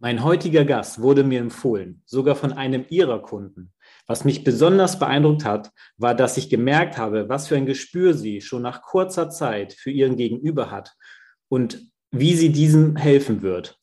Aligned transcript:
Mein 0.00 0.24
heutiger 0.24 0.64
Gast 0.64 1.00
wurde 1.00 1.24
mir 1.24 1.40
empfohlen, 1.40 2.02
sogar 2.04 2.34
von 2.34 2.52
einem 2.52 2.84
Ihrer 2.88 3.22
Kunden. 3.22 3.72
Was 4.06 4.24
mich 4.24 4.44
besonders 4.44 4.98
beeindruckt 4.98 5.44
hat, 5.44 5.70
war, 5.96 6.14
dass 6.14 6.36
ich 6.36 6.50
gemerkt 6.50 6.98
habe, 6.98 7.28
was 7.28 7.48
für 7.48 7.56
ein 7.56 7.64
Gespür 7.66 8.12
sie 8.14 8.40
schon 8.40 8.62
nach 8.62 8.82
kurzer 8.82 9.30
Zeit 9.30 9.72
für 9.72 9.90
ihren 9.90 10.16
Gegenüber 10.16 10.70
hat 10.70 10.94
und 11.48 11.90
wie 12.10 12.34
sie 12.34 12.50
diesem 12.50 12.96
helfen 12.96 13.42
wird. 13.42 13.78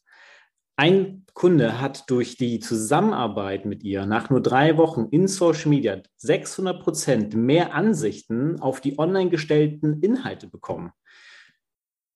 Ein 0.76 1.26
Kunde 1.34 1.80
hat 1.80 2.10
durch 2.10 2.38
die 2.38 2.60
Zusammenarbeit 2.60 3.66
mit 3.66 3.84
ihr 3.84 4.06
nach 4.06 4.30
nur 4.30 4.42
drei 4.42 4.78
Wochen 4.78 5.08
in 5.12 5.28
Social 5.28 5.70
Media 5.70 6.02
600 6.18 6.82
Prozent 6.82 7.36
mehr 7.36 7.74
Ansichten 7.74 8.60
auf 8.60 8.82
die 8.82 9.00
online 9.00 9.30
gestellten 9.30 10.02
Inhalte 10.02 10.48
bekommen. 10.48 10.92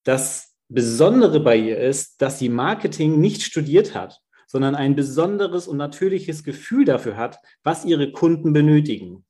Das 0.03 0.54
Besondere 0.67 1.39
bei 1.39 1.57
ihr 1.57 1.77
ist, 1.79 2.21
dass 2.21 2.39
sie 2.39 2.49
Marketing 2.49 3.19
nicht 3.19 3.43
studiert 3.43 3.93
hat, 3.93 4.21
sondern 4.47 4.75
ein 4.75 4.95
besonderes 4.95 5.67
und 5.67 5.77
natürliches 5.77 6.43
Gefühl 6.43 6.85
dafür 6.85 7.17
hat, 7.17 7.39
was 7.63 7.85
ihre 7.85 8.11
Kunden 8.11 8.53
benötigen. 8.53 9.25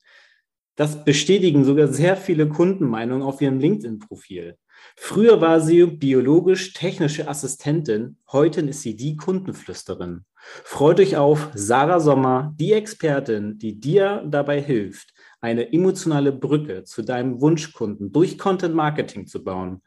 Das 0.76 1.06
bestätigen 1.06 1.64
sogar 1.64 1.88
sehr 1.88 2.18
viele 2.18 2.50
Kundenmeinungen 2.50 3.24
auf 3.24 3.42
ihrem 3.42 3.60
LinkedIn-Profil. 3.60 4.58
Früher 4.98 5.40
war 5.42 5.62
sie 5.62 5.86
biologisch-technische 5.86 7.28
Assistentin, 7.28 8.18
heute 8.32 8.62
ist 8.62 8.82
sie 8.82 8.96
die 8.96 9.16
Kundenflüsterin. 9.16 10.26
Freut 10.64 11.00
euch 11.00 11.18
auf 11.18 11.50
Sarah 11.54 12.00
Sommer, 12.00 12.54
die 12.60 12.74
Expertin, 12.74 13.58
die 13.58 13.80
dir 13.80 14.24
dabei 14.28 14.62
hilft, 14.62 15.14
eine 15.42 15.72
emotionale 15.72 16.32
Brücke 16.32 16.84
zu 16.84 17.02
deinem 17.02 17.42
Wunschkunden 17.42 18.12
durch 18.12 18.38
Content 18.38 18.76
Marketing 18.76 19.28
zu 19.28 19.44
bauen. 19.44 19.82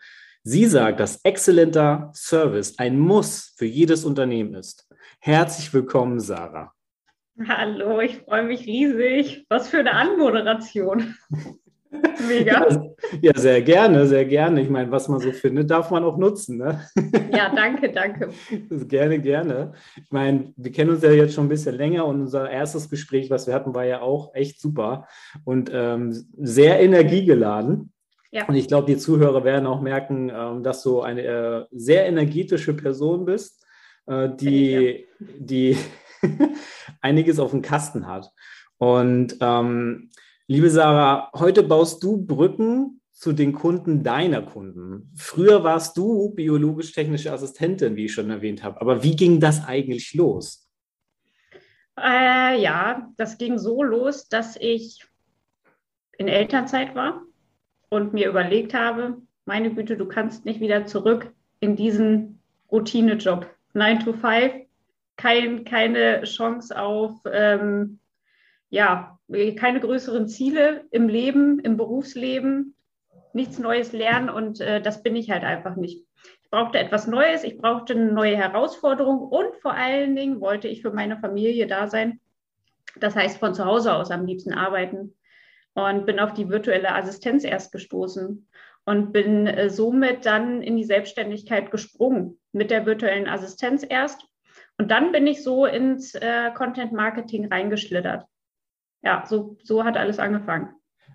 Sie 0.50 0.64
sagt, 0.64 0.98
dass 0.98 1.20
exzellenter 1.24 2.10
Service 2.14 2.78
ein 2.78 2.98
Muss 2.98 3.52
für 3.58 3.66
jedes 3.66 4.06
Unternehmen 4.06 4.55
ist. 4.55 4.88
Herzlich 5.20 5.74
willkommen, 5.74 6.20
Sarah. 6.20 6.72
Hallo, 7.46 8.00
ich 8.00 8.16
freue 8.20 8.44
mich 8.44 8.64
riesig. 8.66 9.44
Was 9.50 9.68
für 9.68 9.80
eine 9.80 9.92
Anmoderation. 9.92 11.14
Mega. 12.27 12.66
Ja, 13.20 13.32
sehr 13.36 13.60
gerne, 13.60 14.06
sehr 14.06 14.24
gerne. 14.24 14.62
Ich 14.62 14.70
meine, 14.70 14.90
was 14.90 15.06
man 15.08 15.20
so 15.20 15.32
findet, 15.32 15.70
darf 15.70 15.90
man 15.90 16.02
auch 16.02 16.16
nutzen. 16.16 16.56
Ne? 16.56 16.80
Ja, 17.30 17.55
danke, 17.55 17.92
danke. 17.92 18.30
gerne, 18.88 19.20
gerne. 19.20 19.74
Ich 20.02 20.10
meine, 20.10 20.55
wir 20.56 20.72
kennen 20.72 20.92
uns 20.92 21.02
ja 21.02 21.10
jetzt 21.10 21.34
schon 21.34 21.44
ein 21.44 21.50
bisschen 21.50 21.74
länger 21.74 22.06
und 22.06 22.22
unser 22.22 22.48
erstes 22.48 22.88
Gespräch, 22.88 23.28
was 23.28 23.46
wir 23.46 23.52
hatten, 23.52 23.74
war 23.74 23.84
ja 23.84 24.00
auch 24.00 24.34
echt 24.34 24.62
super 24.62 25.08
und 25.44 25.70
ähm, 25.74 26.27
sehr 26.38 26.80
energiegeladen. 26.80 27.92
Ja. 28.30 28.46
Und 28.46 28.56
ich 28.56 28.68
glaube, 28.68 28.86
die 28.86 28.98
Zuhörer 28.98 29.44
werden 29.44 29.66
auch 29.66 29.80
merken, 29.80 30.30
ähm, 30.34 30.62
dass 30.62 30.82
du 30.82 31.00
eine 31.00 31.22
äh, 31.22 31.64
sehr 31.70 32.06
energetische 32.06 32.74
Person 32.74 33.24
bist, 33.24 33.64
äh, 34.06 34.28
die, 34.34 35.06
die 35.18 35.78
einiges 37.00 37.38
auf 37.38 37.52
dem 37.52 37.62
Kasten 37.62 38.06
hat. 38.06 38.30
Und 38.76 39.36
ähm, 39.40 40.10
liebe 40.46 40.68
Sarah, 40.68 41.30
heute 41.34 41.62
baust 41.62 42.02
du 42.02 42.18
Brücken 42.18 43.00
zu 43.12 43.33
den 43.33 43.52
Kunden 43.52 44.05
deiner 44.05 44.42
Kunden. 44.42 45.11
Früher 45.17 45.64
warst 45.64 45.96
du 45.96 46.30
biologisch-technische 46.34 47.33
Assistentin, 47.33 47.96
wie 47.96 48.05
ich 48.05 48.12
schon 48.12 48.30
erwähnt 48.30 48.62
habe. 48.62 48.80
Aber 48.80 49.02
wie 49.02 49.17
ging 49.17 49.40
das 49.40 49.67
eigentlich 49.67 50.14
los? 50.14 50.68
Äh, 51.98 52.61
ja, 52.61 53.11
das 53.17 53.38
ging 53.38 53.58
so 53.58 53.83
los, 53.83 54.28
dass 54.28 54.56
ich 54.61 55.05
in 56.17 56.28
Elternzeit 56.28 56.94
war 56.94 57.22
und 57.90 58.12
mir 58.12 58.28
überlegt 58.28 58.74
habe, 58.74 59.18
meine 59.44 59.72
Güte, 59.72 59.96
du 59.96 60.06
kannst 60.06 60.44
nicht 60.44 60.60
wieder 60.60 60.86
zurück 60.86 61.32
in 61.60 61.76
diesen 61.76 62.40
Routinejob. 62.70 63.46
9 63.74 64.00
to 64.00 64.12
5, 64.12 64.66
kein, 65.16 65.64
keine 65.64 66.22
Chance 66.24 66.80
auf, 66.80 67.14
ähm, 67.30 67.98
ja, 68.70 69.18
keine 69.56 69.80
größeren 69.80 70.28
Ziele 70.28 70.84
im 70.90 71.08
Leben, 71.08 71.58
im 71.60 71.76
Berufsleben, 71.76 72.74
nichts 73.32 73.58
Neues 73.58 73.92
lernen 73.92 74.30
und 74.30 74.60
äh, 74.60 74.80
das 74.80 75.02
bin 75.02 75.16
ich 75.16 75.30
halt 75.30 75.44
einfach 75.44 75.76
nicht. 75.76 76.05
Ich 76.42 76.50
brauchte 76.50 76.78
etwas 76.78 77.06
Neues, 77.06 77.44
ich 77.44 77.58
brauchte 77.58 77.94
eine 77.94 78.12
neue 78.12 78.36
Herausforderung 78.36 79.20
und 79.20 79.55
vor 79.60 79.74
allen 79.74 80.16
Dingen 80.16 80.40
wollte 80.40 80.68
ich 80.68 80.82
für 80.82 80.92
meine 80.92 81.18
Familie 81.18 81.66
da 81.66 81.88
sein. 81.88 82.20
Das 82.98 83.14
heißt, 83.14 83.38
von 83.38 83.55
zu 83.55 83.64
Hause 83.64 83.94
aus 83.94 84.10
am 84.10 84.24
liebsten 84.24 84.55
arbeiten 84.55 85.14
und 85.78 86.06
bin 86.06 86.18
auf 86.18 86.34
die 86.34 86.48
virtuelle 86.48 86.94
Assistenz 86.94 87.44
erst 87.44 87.70
gestoßen 87.70 88.48
und 88.84 89.12
bin 89.12 89.46
äh, 89.46 89.70
somit 89.70 90.27
dann 90.27 90.61
in 90.61 90.77
die 90.77 90.84
Selbstständigkeit 90.84 91.70
gesprungen 91.70 92.39
mit 92.52 92.70
der 92.70 92.84
virtuellen 92.84 93.28
Assistenz 93.28 93.86
erst. 93.88 94.27
Und 94.77 94.90
dann 94.90 95.12
bin 95.12 95.27
ich 95.27 95.42
so 95.44 95.67
ins 95.67 96.14
äh, 96.14 96.50
Content 96.55 96.92
Marketing 96.92 97.46
reingeschlittert. 97.46 98.24
Ja, 99.02 99.24
so, 99.27 99.56
so 99.62 99.84
hat 99.84 99.96
alles 99.96 100.18
angefangen. 100.18 100.70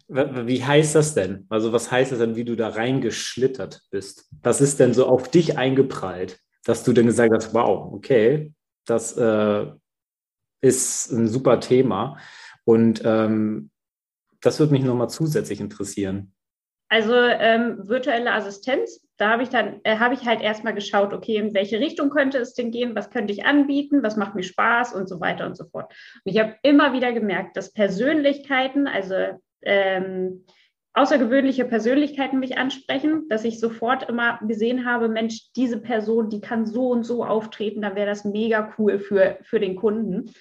Wie 0.07 0.63
heißt 0.63 0.95
das 0.95 1.13
denn? 1.13 1.45
Also 1.49 1.73
was 1.73 1.91
heißt 1.91 2.11
das 2.11 2.19
denn, 2.19 2.35
wie 2.35 2.45
du 2.45 2.55
da 2.55 2.69
reingeschlittert 2.69 3.81
bist? 3.89 4.29
Was 4.41 4.61
ist 4.61 4.79
denn 4.79 4.93
so 4.93 5.07
auf 5.07 5.29
dich 5.29 5.57
eingeprallt, 5.57 6.39
dass 6.63 6.83
du 6.83 6.93
dann 6.93 7.07
gesagt 7.07 7.33
hast, 7.33 7.53
wow, 7.53 7.91
okay, 7.93 8.53
das 8.85 9.17
äh, 9.17 9.65
ist 10.61 11.11
ein 11.11 11.27
super 11.27 11.59
Thema. 11.59 12.17
Und 12.65 13.01
ähm, 13.03 13.69
das 14.43 14.59
würde 14.59 14.73
mich 14.73 14.83
nochmal 14.83 15.09
zusätzlich 15.09 15.59
interessieren. 15.59 16.33
Also 16.89 17.15
ähm, 17.15 17.87
virtuelle 17.87 18.31
Assistenz, 18.33 19.03
da 19.17 19.29
habe 19.29 19.41
ich 19.41 19.49
dann, 19.49 19.79
äh, 19.83 19.97
habe 19.97 20.13
ich 20.13 20.25
halt 20.25 20.41
erstmal 20.41 20.75
geschaut, 20.75 21.11
okay, 21.11 21.37
in 21.37 21.53
welche 21.55 21.79
Richtung 21.79 22.11
könnte 22.11 22.37
es 22.37 22.53
denn 22.53 22.69
gehen, 22.69 22.95
was 22.95 23.09
könnte 23.09 23.33
ich 23.33 23.45
anbieten, 23.45 24.03
was 24.03 24.15
macht 24.15 24.35
mir 24.35 24.43
Spaß 24.43 24.93
und 24.93 25.09
so 25.09 25.19
weiter 25.19 25.47
und 25.47 25.57
so 25.57 25.65
fort. 25.65 25.91
Und 26.23 26.31
ich 26.31 26.39
habe 26.39 26.55
immer 26.61 26.93
wieder 26.93 27.11
gemerkt, 27.11 27.57
dass 27.57 27.73
Persönlichkeiten, 27.73 28.85
also 28.85 29.15
ähm, 29.63 30.45
außergewöhnliche 30.93 31.65
Persönlichkeiten 31.65 32.39
mich 32.39 32.57
ansprechen, 32.57 33.27
dass 33.27 33.43
ich 33.43 33.59
sofort 33.59 34.07
immer 34.07 34.39
gesehen 34.47 34.85
habe, 34.85 35.09
Mensch, 35.09 35.51
diese 35.55 35.79
Person, 35.79 36.29
die 36.29 36.41
kann 36.41 36.67
so 36.67 36.89
und 36.89 37.03
so 37.03 37.25
auftreten, 37.25 37.81
dann 37.81 37.95
wäre 37.95 38.07
das 38.07 38.25
mega 38.25 38.71
cool 38.77 38.99
für, 38.99 39.39
für 39.41 39.59
den 39.59 39.75
Kunden. 39.75 40.31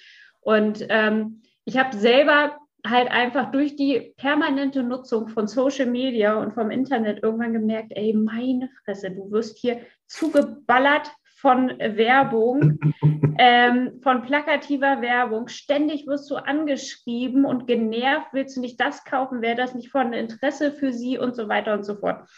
Und 0.41 0.85
ähm, 0.89 1.41
ich 1.65 1.77
habe 1.77 1.97
selber 1.97 2.57
halt 2.85 3.09
einfach 3.11 3.51
durch 3.51 3.75
die 3.75 4.13
permanente 4.17 4.83
Nutzung 4.83 5.29
von 5.29 5.47
Social 5.47 5.85
Media 5.85 6.35
und 6.35 6.53
vom 6.53 6.69
Internet 6.69 7.23
irgendwann 7.23 7.53
gemerkt, 7.53 7.93
ey, 7.95 8.13
meine 8.13 8.69
Fresse, 8.83 9.11
du 9.11 9.31
wirst 9.31 9.57
hier 9.57 9.81
zugeballert 10.07 11.11
von 11.43 11.69
Werbung, 11.77 12.79
ähm, 13.37 13.99
von 14.01 14.21
plakativer 14.23 15.01
Werbung. 15.01 15.47
Ständig 15.47 16.07
wirst 16.07 16.29
du 16.29 16.35
angeschrieben 16.35 17.45
und 17.45 17.67
genervt, 17.67 18.27
willst 18.33 18.57
du 18.57 18.61
nicht 18.61 18.79
das 18.79 19.03
kaufen, 19.05 19.41
wäre 19.41 19.55
das 19.55 19.75
nicht 19.75 19.89
von 19.89 20.13
Interesse 20.13 20.71
für 20.71 20.91
sie 20.91 21.17
und 21.17 21.35
so 21.35 21.47
weiter 21.47 21.73
und 21.73 21.83
so 21.83 21.95
fort. 21.95 22.29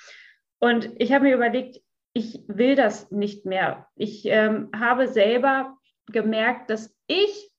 Und 0.59 0.89
ich 0.97 1.11
habe 1.11 1.25
mir 1.25 1.35
überlegt, 1.35 1.81
ich 2.13 2.43
will 2.47 2.75
das 2.75 3.11
nicht 3.11 3.45
mehr. 3.45 3.87
Ich 3.95 4.25
ähm, 4.25 4.69
habe 4.75 5.07
selber 5.07 5.77
gemerkt, 6.07 6.69
dass 6.69 6.95
ich 7.07 7.51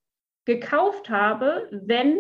gekauft 0.46 1.10
habe, 1.10 1.68
wenn 1.70 2.18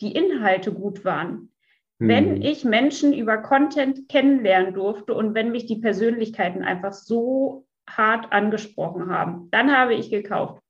die 0.00 0.12
Inhalte 0.12 0.72
gut 0.72 1.04
waren. 1.04 1.52
Mhm. 1.98 2.08
Wenn 2.08 2.42
ich 2.42 2.64
Menschen 2.64 3.12
über 3.12 3.38
Content 3.38 4.08
kennenlernen 4.08 4.74
durfte 4.74 5.14
und 5.14 5.34
wenn 5.34 5.50
mich 5.50 5.66
die 5.66 5.76
Persönlichkeiten 5.76 6.62
einfach 6.62 6.92
so 6.92 7.66
hart 7.88 8.32
angesprochen 8.32 9.10
haben, 9.10 9.48
dann 9.50 9.76
habe 9.76 9.94
ich 9.94 10.10
gekauft. 10.10 10.62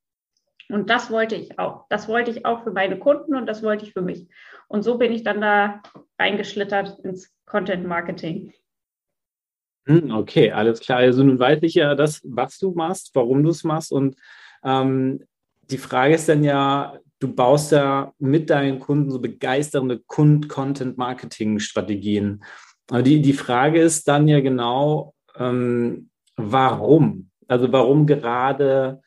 Und 0.70 0.90
das 0.90 1.10
wollte 1.10 1.34
ich 1.34 1.58
auch. 1.58 1.86
Das 1.88 2.08
wollte 2.08 2.30
ich 2.30 2.44
auch 2.44 2.62
für 2.62 2.72
meine 2.72 2.98
Kunden 2.98 3.34
und 3.34 3.46
das 3.46 3.62
wollte 3.62 3.86
ich 3.86 3.92
für 3.92 4.02
mich. 4.02 4.28
Und 4.68 4.82
so 4.82 4.98
bin 4.98 5.12
ich 5.12 5.24
dann 5.24 5.40
da 5.40 5.82
reingeschlittert 6.18 6.98
ins 7.00 7.34
Content 7.46 7.86
Marketing. 7.86 8.52
Hm, 9.86 10.10
okay, 10.10 10.52
alles 10.52 10.80
klar. 10.80 10.98
Also 10.98 11.24
nun 11.24 11.38
weiß 11.38 11.62
ich 11.62 11.74
ja 11.74 11.94
das, 11.94 12.20
was 12.24 12.58
du 12.58 12.72
machst, 12.72 13.10
warum 13.14 13.42
du 13.42 13.50
es 13.50 13.64
machst. 13.64 13.90
Und 13.90 14.16
ähm, 14.62 15.24
die 15.70 15.78
Frage 15.78 16.14
ist 16.14 16.28
dann 16.28 16.44
ja, 16.44 16.98
du 17.20 17.34
baust 17.34 17.72
ja 17.72 18.12
mit 18.18 18.50
deinen 18.50 18.78
Kunden 18.78 19.10
so 19.10 19.20
begeisternde 19.20 20.00
Content-Marketing-Strategien. 20.06 22.44
Die, 23.04 23.20
die 23.20 23.32
Frage 23.32 23.80
ist 23.80 24.06
dann 24.08 24.28
ja 24.28 24.40
genau, 24.40 25.14
ähm, 25.36 26.10
warum? 26.36 27.30
Also 27.46 27.72
warum 27.72 28.06
gerade 28.06 29.02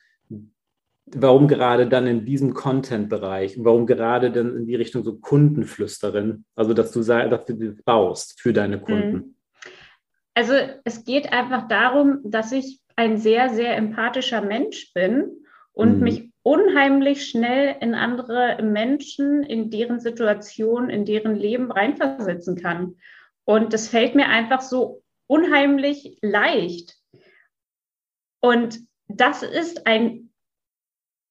warum 1.14 1.46
gerade 1.46 1.88
dann 1.88 2.06
in 2.06 2.24
diesem 2.24 2.54
Content-Bereich 2.54 3.56
warum 3.58 3.86
gerade 3.86 4.30
dann 4.30 4.56
in 4.56 4.66
die 4.66 4.76
Richtung 4.76 5.04
so 5.04 5.18
Kundenflüsterin, 5.18 6.46
also 6.54 6.72
dass 6.72 6.90
du 6.92 7.02
dass 7.02 7.44
du 7.44 7.54
das 7.54 7.82
baust 7.84 8.40
für 8.40 8.52
deine 8.52 8.80
Kunden? 8.80 9.12
Mhm. 9.12 9.34
Also 10.34 10.54
es 10.84 11.04
geht 11.04 11.32
einfach 11.32 11.68
darum, 11.68 12.20
dass 12.24 12.52
ich 12.52 12.80
ein 12.96 13.18
sehr, 13.18 13.50
sehr 13.50 13.76
empathischer 13.76 14.40
Mensch 14.40 14.92
bin 14.94 15.44
und 15.72 15.98
mhm. 15.98 16.04
mich 16.04 16.31
unheimlich 16.42 17.28
schnell 17.28 17.76
in 17.80 17.94
andere 17.94 18.62
Menschen, 18.62 19.42
in 19.42 19.70
deren 19.70 20.00
Situation, 20.00 20.90
in 20.90 21.04
deren 21.04 21.36
Leben 21.36 21.70
reinversetzen 21.70 22.60
kann. 22.60 22.96
Und 23.44 23.72
das 23.72 23.88
fällt 23.88 24.14
mir 24.14 24.28
einfach 24.28 24.60
so 24.60 25.02
unheimlich 25.26 26.18
leicht. 26.20 26.96
Und 28.40 28.80
das 29.08 29.42
ist 29.42 29.86
ein 29.86 30.32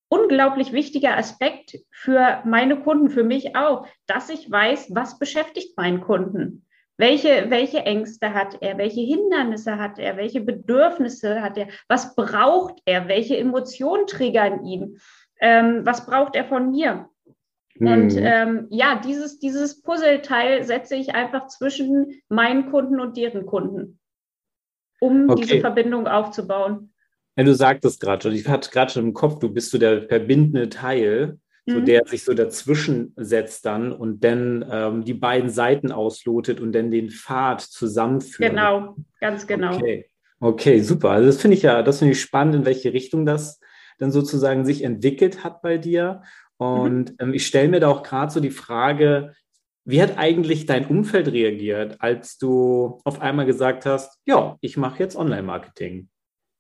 unglaublich 0.10 0.72
wichtiger 0.72 1.18
Aspekt 1.18 1.78
für 1.90 2.42
meine 2.46 2.82
Kunden, 2.82 3.10
für 3.10 3.24
mich 3.24 3.56
auch, 3.56 3.88
dass 4.08 4.30
ich 4.30 4.50
weiß, 4.50 4.94
was 4.94 5.20
beschäftigt 5.20 5.78
meinen 5.78 6.02
Kunden. 6.02 6.66
Welche, 7.02 7.50
welche 7.50 7.80
Ängste 7.80 8.36
hat 8.36 8.62
er? 8.62 8.78
Welche 8.78 9.02
Hindernisse 9.02 9.80
hat 9.80 9.98
er? 9.98 10.18
Welche 10.18 10.40
Bedürfnisse 10.40 11.42
hat 11.42 11.58
er? 11.58 11.68
Was 11.88 12.14
braucht 12.16 12.80
er? 12.86 13.08
Welche 13.08 13.36
Emotionen 13.38 14.06
triggern 14.06 14.64
ihn? 14.64 15.00
Ähm, 15.40 15.82
was 15.84 16.06
braucht 16.06 16.36
er 16.36 16.46
von 16.46 16.70
mir? 16.70 17.10
Und 17.80 18.16
ähm, 18.16 18.68
ja, 18.70 19.02
dieses, 19.04 19.40
dieses 19.40 19.82
Puzzleteil 19.82 20.64
setze 20.64 20.96
ich 20.96 21.16
einfach 21.16 21.48
zwischen 21.48 22.22
meinen 22.30 22.70
Kunden 22.70 23.00
und 23.00 23.18
deren 23.18 23.48
Kunden, 23.48 24.00
um 25.00 25.28
okay. 25.28 25.42
diese 25.42 25.60
Verbindung 25.60 26.06
aufzubauen. 26.06 26.94
Ja, 27.36 27.44
du 27.44 27.56
sagtest 27.56 28.00
gerade 28.00 28.22
schon, 28.22 28.34
ich 28.34 28.48
hatte 28.48 28.70
gerade 28.70 28.92
schon 28.92 29.08
im 29.08 29.14
Kopf, 29.16 29.40
du 29.40 29.52
bist 29.52 29.72
so 29.72 29.80
der 29.80 30.04
verbindende 30.04 30.70
Teil 30.70 31.40
so 31.72 31.80
mhm. 31.80 31.86
der 31.86 32.06
sich 32.06 32.24
so 32.24 32.34
dazwischen 32.34 33.14
setzt 33.16 33.66
dann 33.66 33.92
und 33.92 34.24
dann 34.24 34.66
ähm, 34.70 35.04
die 35.04 35.14
beiden 35.14 35.50
Seiten 35.50 35.92
auslotet 35.92 36.60
und 36.60 36.74
dann 36.74 36.92
den 36.92 37.10
Pfad 37.10 37.62
zusammenführt. 37.62 38.52
Genau, 38.52 38.96
ganz 39.20 39.48
genau. 39.48 39.76
Okay, 39.76 40.10
okay 40.40 40.82
super. 40.82 41.12
Also 41.12 41.28
das 41.28 41.42
finde 41.42 41.58
ich 41.58 41.64
ja, 41.64 41.84
das 41.84 42.00
finde 42.00 42.14
ich 42.14 42.22
spannend, 42.22 42.56
in 42.56 42.66
welche 42.66 42.94
Richtung 42.94 43.26
das 43.26 43.60
dann 43.98 44.12
sozusagen 44.12 44.66
sich 44.66 44.84
entwickelt 44.84 45.44
hat 45.44 45.62
bei 45.62 45.78
dir. 45.78 46.24
Und 46.58 47.12
mhm. 47.12 47.18
ähm, 47.20 47.34
ich 47.34 47.48
stelle 47.48 47.70
mir 47.70 47.80
da 47.80 47.90
auch 47.90 48.04
gerade 48.04 48.32
so 48.32 48.40
die 48.40 48.52
Frage, 48.52 49.34
wie 49.84 50.02
hat 50.02 50.18
eigentlich 50.18 50.66
dein 50.66 50.86
Umfeld 50.86 51.28
reagiert, 51.28 51.98
als 52.00 52.38
du 52.38 53.02
auf 53.04 53.22
einmal 53.22 53.46
gesagt 53.46 53.86
hast, 53.86 54.20
ja, 54.26 54.58
ich 54.62 54.78
mache 54.78 55.00
jetzt 55.00 55.16
Online-Marketing? 55.16 56.10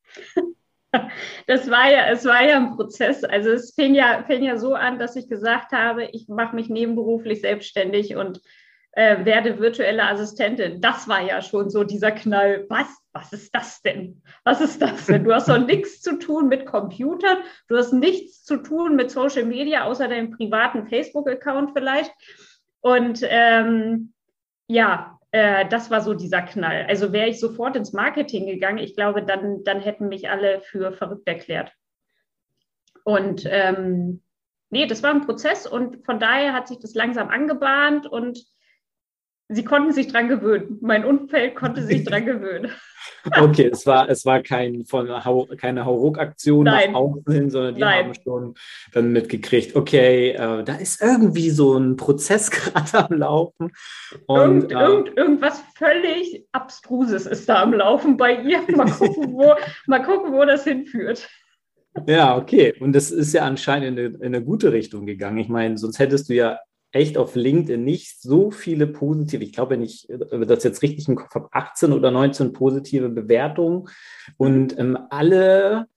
Das 1.47 1.69
war 1.69 1.91
ja, 1.91 2.09
es 2.09 2.25
war 2.25 2.43
ja 2.43 2.57
ein 2.57 2.75
Prozess. 2.75 3.23
Also 3.23 3.51
es 3.51 3.73
fing 3.73 3.95
ja, 3.95 4.23
fing 4.25 4.43
ja 4.43 4.57
so 4.57 4.73
an, 4.73 4.99
dass 4.99 5.15
ich 5.15 5.29
gesagt 5.29 5.71
habe, 5.71 6.05
ich 6.05 6.27
mache 6.27 6.55
mich 6.55 6.69
nebenberuflich 6.69 7.41
selbstständig 7.41 8.15
und 8.15 8.41
äh, 8.93 9.23
werde 9.25 9.59
virtuelle 9.59 10.03
Assistentin. 10.03 10.81
Das 10.81 11.07
war 11.07 11.21
ja 11.21 11.41
schon 11.41 11.69
so 11.69 11.83
dieser 11.83 12.11
Knall. 12.11 12.65
Was? 12.69 12.87
Was 13.13 13.33
ist 13.33 13.53
das 13.53 13.81
denn? 13.81 14.21
Was 14.45 14.61
ist 14.61 14.81
das 14.81 15.05
denn? 15.05 15.23
Du 15.23 15.33
hast 15.33 15.49
doch 15.49 15.57
nichts 15.65 16.01
zu 16.01 16.17
tun 16.17 16.47
mit 16.47 16.65
Computern. 16.65 17.37
Du 17.67 17.77
hast 17.77 17.93
nichts 17.93 18.43
zu 18.43 18.57
tun 18.57 18.95
mit 18.95 19.11
Social 19.11 19.43
Media, 19.43 19.83
außer 19.83 20.07
deinem 20.07 20.31
privaten 20.31 20.87
Facebook-Account 20.87 21.71
vielleicht. 21.73 22.11
Und 22.79 23.19
ähm, 23.23 24.13
ja, 24.67 25.19
äh, 25.31 25.67
das 25.67 25.89
war 25.89 26.01
so 26.01 26.13
dieser 26.13 26.41
Knall. 26.41 26.85
Also 26.87 27.13
wäre 27.13 27.29
ich 27.29 27.39
sofort 27.39 27.75
ins 27.75 27.93
Marketing 27.93 28.47
gegangen, 28.47 28.77
ich 28.77 28.95
glaube, 28.95 29.23
dann, 29.23 29.63
dann 29.63 29.81
hätten 29.81 30.07
mich 30.07 30.29
alle 30.29 30.61
für 30.61 30.91
verrückt 30.91 31.27
erklärt. 31.27 31.73
Und 33.03 33.47
ähm, 33.49 34.21
nee, 34.69 34.85
das 34.85 35.03
war 35.03 35.11
ein 35.11 35.25
Prozess 35.25 35.65
und 35.65 36.05
von 36.05 36.19
daher 36.19 36.53
hat 36.53 36.67
sich 36.67 36.79
das 36.79 36.93
langsam 36.93 37.29
angebahnt 37.29 38.05
und 38.05 38.43
sie 39.51 39.63
konnten 39.63 39.91
sich 39.91 40.07
dran 40.07 40.27
gewöhnen. 40.27 40.77
Mein 40.81 41.05
Umfeld 41.05 41.55
konnte 41.55 41.83
sich 41.83 42.03
dran 42.03 42.25
gewöhnen. 42.25 42.71
Okay, 43.37 43.69
es 43.71 43.85
war, 43.85 44.09
es 44.09 44.25
war 44.25 44.41
kein, 44.41 44.85
von, 44.85 45.07
keine 45.57 45.85
Hauruck-Aktion 45.85 46.65
nach 46.65 46.93
außen 46.93 47.31
hin, 47.31 47.49
sondern 47.49 47.75
die 47.75 47.81
Nein. 47.81 48.05
haben 48.05 48.13
schon 48.23 48.55
dann 48.93 49.11
mitgekriegt, 49.11 49.75
okay, 49.75 50.31
äh, 50.31 50.63
da 50.63 50.75
ist 50.75 51.01
irgendwie 51.01 51.49
so 51.49 51.77
ein 51.77 51.97
Prozess 51.97 52.49
gerade 52.51 53.05
am 53.05 53.13
Laufen. 53.13 53.71
Und, 54.25 54.71
irgend, 54.71 54.71
äh, 54.71 54.75
irgend, 54.75 55.17
irgendwas 55.17 55.63
völlig 55.75 56.47
Abstruses 56.51 57.25
ist 57.27 57.47
da 57.47 57.61
am 57.61 57.73
Laufen 57.73 58.17
bei 58.17 58.41
ihr. 58.41 58.61
Mal 58.75 58.89
gucken, 58.91 59.33
wo, 59.33 59.53
mal 59.87 60.03
gucken, 60.03 60.31
wo 60.31 60.43
das 60.45 60.63
hinführt. 60.63 61.27
Ja, 62.07 62.37
okay. 62.37 62.73
Und 62.79 62.93
das 62.93 63.11
ist 63.11 63.33
ja 63.33 63.43
anscheinend 63.43 63.99
in 63.99 64.05
eine, 64.05 64.15
in 64.15 64.35
eine 64.35 64.43
gute 64.43 64.71
Richtung 64.71 65.05
gegangen. 65.05 65.37
Ich 65.37 65.49
meine, 65.49 65.77
sonst 65.77 65.99
hättest 65.99 66.29
du 66.29 66.33
ja 66.33 66.59
echt 66.91 67.17
auf 67.17 67.35
LinkedIn 67.35 67.83
nicht 67.83 68.21
so 68.21 68.51
viele 68.51 68.87
positive, 68.87 69.43
ich 69.43 69.53
glaube, 69.53 69.71
wenn 69.71 69.81
ich 69.81 70.07
das 70.09 70.63
jetzt 70.63 70.81
richtig 70.81 71.07
im 71.07 71.15
Kopf 71.15 71.33
habe, 71.35 71.49
18 71.51 71.93
oder 71.93 72.11
19 72.11 72.51
positive 72.51 73.09
Bewertungen. 73.09 73.87
Und 74.37 74.77
ähm, 74.77 74.97
alle 75.09 75.87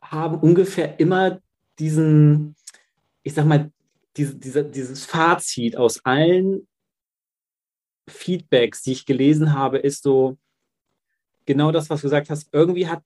haben 0.00 0.38
ungefähr 0.38 0.98
immer 1.00 1.40
diesen, 1.78 2.56
ich 3.22 3.34
sag 3.34 3.46
mal, 3.46 3.70
diese, 4.16 4.36
diese, 4.36 4.64
dieses 4.64 5.04
Fazit 5.04 5.76
aus 5.76 6.04
allen 6.04 6.66
Feedbacks, 8.08 8.82
die 8.82 8.92
ich 8.92 9.06
gelesen 9.06 9.54
habe, 9.54 9.78
ist 9.78 10.02
so 10.02 10.38
genau 11.46 11.72
das, 11.72 11.88
was 11.90 12.00
du 12.00 12.06
gesagt 12.06 12.30
hast. 12.30 12.48
Irgendwie 12.52 12.88
hat 12.88 13.02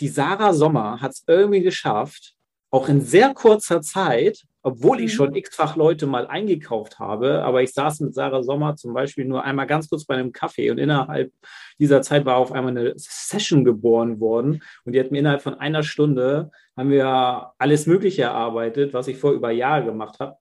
die 0.00 0.08
Sarah 0.08 0.52
Sommer 0.52 1.00
hat 1.00 1.12
es 1.12 1.24
irgendwie 1.26 1.60
geschafft, 1.60 2.36
auch 2.70 2.88
in 2.88 3.00
sehr 3.00 3.34
kurzer 3.34 3.80
Zeit 3.80 4.44
obwohl 4.62 5.00
ich 5.00 5.12
mhm. 5.12 5.16
schon 5.16 5.34
x-fach 5.34 5.76
Leute 5.76 6.06
mal 6.06 6.26
eingekauft 6.26 6.98
habe. 6.98 7.42
Aber 7.42 7.62
ich 7.62 7.72
saß 7.72 8.00
mit 8.00 8.14
Sarah 8.14 8.42
Sommer 8.42 8.76
zum 8.76 8.92
Beispiel 8.92 9.24
nur 9.24 9.44
einmal 9.44 9.66
ganz 9.66 9.88
kurz 9.88 10.04
bei 10.04 10.14
einem 10.14 10.32
Kaffee 10.32 10.70
und 10.70 10.78
innerhalb 10.78 11.32
dieser 11.78 12.02
Zeit 12.02 12.24
war 12.24 12.36
auf 12.36 12.52
einmal 12.52 12.76
eine 12.76 12.92
Session 12.96 13.64
geboren 13.64 14.20
worden 14.20 14.62
und 14.84 14.92
die 14.92 15.00
hat 15.00 15.10
mir 15.10 15.18
innerhalb 15.18 15.42
von 15.42 15.54
einer 15.54 15.82
Stunde 15.82 16.50
haben 16.76 16.90
wir 16.90 17.52
alles 17.58 17.86
Mögliche 17.86 18.22
erarbeitet, 18.22 18.92
was 18.92 19.08
ich 19.08 19.16
vor 19.16 19.32
über 19.32 19.50
Jahre 19.50 19.84
gemacht 19.84 20.20
habe. 20.20 20.36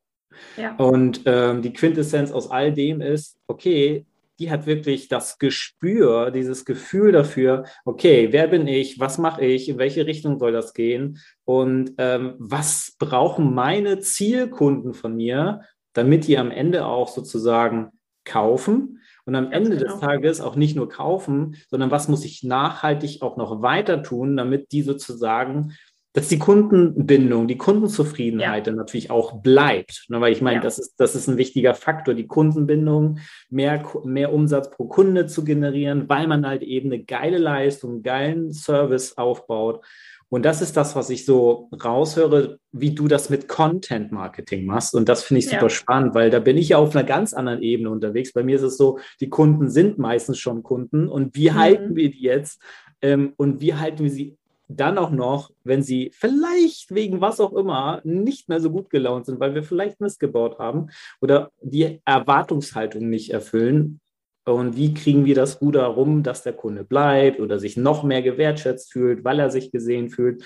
Ja. 0.58 0.76
Und 0.76 1.22
ähm, 1.26 1.62
die 1.62 1.74
Quintessenz 1.74 2.32
aus 2.32 2.52
all 2.52 2.72
dem 2.72 3.02
ist, 3.02 3.38
okay, 3.48 4.06
die 4.40 4.50
hat 4.50 4.66
wirklich 4.66 5.10
das 5.10 5.38
Gespür, 5.38 6.32
dieses 6.32 6.66
Gefühl 6.66 7.12
dafür, 7.12 7.66
okay, 7.86 8.30
wer 8.32 8.48
bin 8.48 8.68
ich, 8.68 9.00
was 9.00 9.18
mache 9.18 9.46
ich, 9.46 9.70
in 9.70 9.78
welche 9.78 10.06
Richtung 10.06 10.40
soll 10.40 10.54
das 10.54 10.74
gehen 10.74 11.20
und 11.44 11.94
ähm, 11.98 12.36
was 12.40 12.96
brauchen 12.98 13.54
meine 13.54 14.00
Zielkunden 14.00 14.94
von 14.94 15.16
mir, 15.16 15.62
damit 15.94 16.28
die 16.28 16.38
am 16.38 16.52
Ende 16.52 16.86
auch 16.86 17.10
sozusagen 17.10 17.92
kaufen 18.24 19.02
und 19.26 19.36
am 19.36 19.52
Ende 19.52 19.78
genau. 19.78 19.92
des 19.92 20.00
Tages 20.00 20.42
auch 20.42 20.56
nicht 20.56 20.76
nur 20.76 20.90
kaufen, 20.90 21.56
sondern 21.70 21.92
was 21.92 22.08
muss 22.08 22.24
ich 22.24 22.44
nachhaltig 22.44 23.22
auch 23.22 23.38
noch 23.38 23.62
weiter 23.62 24.02
tun, 24.04 24.38
damit 24.38 24.72
die 24.72 24.82
sozusagen 24.82 25.74
dass 26.14 26.28
die 26.28 26.40
Kundenbindung, 26.40 27.48
die 27.48 27.58
Kundenzufriedenheit 27.58 28.58
ja. 28.58 28.72
dann 28.72 28.76
natürlich 28.76 29.12
auch 29.12 29.42
bleibt. 29.42 30.06
Ne, 30.10 30.20
weil 30.20 30.34
ich 30.34 30.42
meine, 30.42 30.58
ja. 30.58 30.62
das, 30.62 30.80
ist, 30.80 31.00
das 31.00 31.16
ist 31.16 31.28
ein 31.28 31.38
wichtiger 31.38 31.76
Faktor, 31.76 32.16
die 32.16 32.28
Kundenbindung, 32.28 33.20
mehr, 33.50 33.84
mehr 34.04 34.34
Umsatz 34.34 34.72
pro 34.72 34.86
Kunde 34.86 35.28
zu 35.28 35.44
generieren, 35.44 36.10
weil 36.10 36.28
man 36.28 36.48
halt 36.48 36.64
eben 36.64 36.92
eine 36.92 37.04
geile 37.04 37.38
Leistung, 37.38 37.92
einen 37.92 38.04
geilen 38.04 38.52
Service 38.54 39.18
aufbaut. 39.18 39.86
Und 40.32 40.46
das 40.46 40.62
ist 40.62 40.78
das, 40.78 40.96
was 40.96 41.10
ich 41.10 41.26
so 41.26 41.70
raushöre, 41.84 42.60
wie 42.72 42.94
du 42.94 43.08
das 43.08 43.32
mit 43.32 43.48
Content 43.48 44.12
Marketing 44.12 44.66
machst. 44.66 44.94
Und 44.94 45.10
das 45.10 45.24
finde 45.24 45.40
ich 45.40 45.50
super 45.50 45.64
ja. 45.64 45.70
spannend, 45.70 46.14
weil 46.14 46.30
da 46.30 46.40
bin 46.40 46.56
ich 46.56 46.70
ja 46.70 46.78
auf 46.78 46.96
einer 46.96 47.04
ganz 47.04 47.34
anderen 47.34 47.64
Ebene 47.64 47.90
unterwegs. 47.90 48.34
Bei 48.34 48.44
mir 48.44 48.56
ist 48.56 48.62
es 48.62 48.78
so, 48.78 49.00
die 49.22 49.30
Kunden 49.30 49.70
sind 49.70 49.98
meistens 49.98 50.38
schon 50.38 50.62
Kunden 50.62 51.08
und 51.08 51.36
wie 51.36 51.50
mhm. 51.50 51.56
halten 51.56 51.96
wir 51.96 52.12
die 52.12 52.22
jetzt? 52.22 52.62
Ähm, 53.02 53.34
und 53.38 53.62
wie 53.62 53.74
halten 53.74 54.04
wir 54.04 54.12
sie 54.12 54.38
dann 54.70 55.00
auch 55.00 55.10
noch, 55.10 55.52
wenn 55.64 55.82
sie 55.82 56.12
vielleicht 56.14 56.94
wegen 56.94 57.22
was 57.22 57.40
auch 57.40 57.54
immer 57.54 58.02
nicht 58.04 58.50
mehr 58.50 58.62
so 58.62 58.70
gut 58.70 58.90
gelaunt 58.92 59.26
sind, 59.26 59.40
weil 59.40 59.56
wir 59.56 59.64
vielleicht 59.64 60.00
missgebaut 60.00 60.60
haben 60.60 60.90
oder 61.22 61.52
die 61.62 62.02
Erwartungshaltung 62.06 63.10
nicht 63.10 63.32
erfüllen. 63.32 64.00
Und 64.46 64.78
wie 64.78 64.94
kriegen 64.94 65.26
wir 65.26 65.36
das 65.36 65.60
Ruder 65.62 65.86
rum, 65.86 66.24
dass 66.24 66.44
der 66.44 66.54
Kunde 66.54 66.84
bleibt 66.84 67.40
oder 67.40 67.60
sich 67.60 67.78
noch 67.78 68.04
mehr 68.04 68.22
gewertschätzt 68.22 68.94
fühlt, 68.94 69.24
weil 69.24 69.40
er 69.40 69.50
sich 69.50 69.72
gesehen 69.72 70.10
fühlt? 70.10 70.44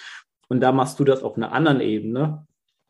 Und 0.48 0.62
da 0.62 0.72
machst 0.72 1.00
du 1.00 1.04
das 1.04 1.22
auf 1.22 1.36
einer 1.36 1.52
anderen 1.52 1.82
Ebene 1.82 2.48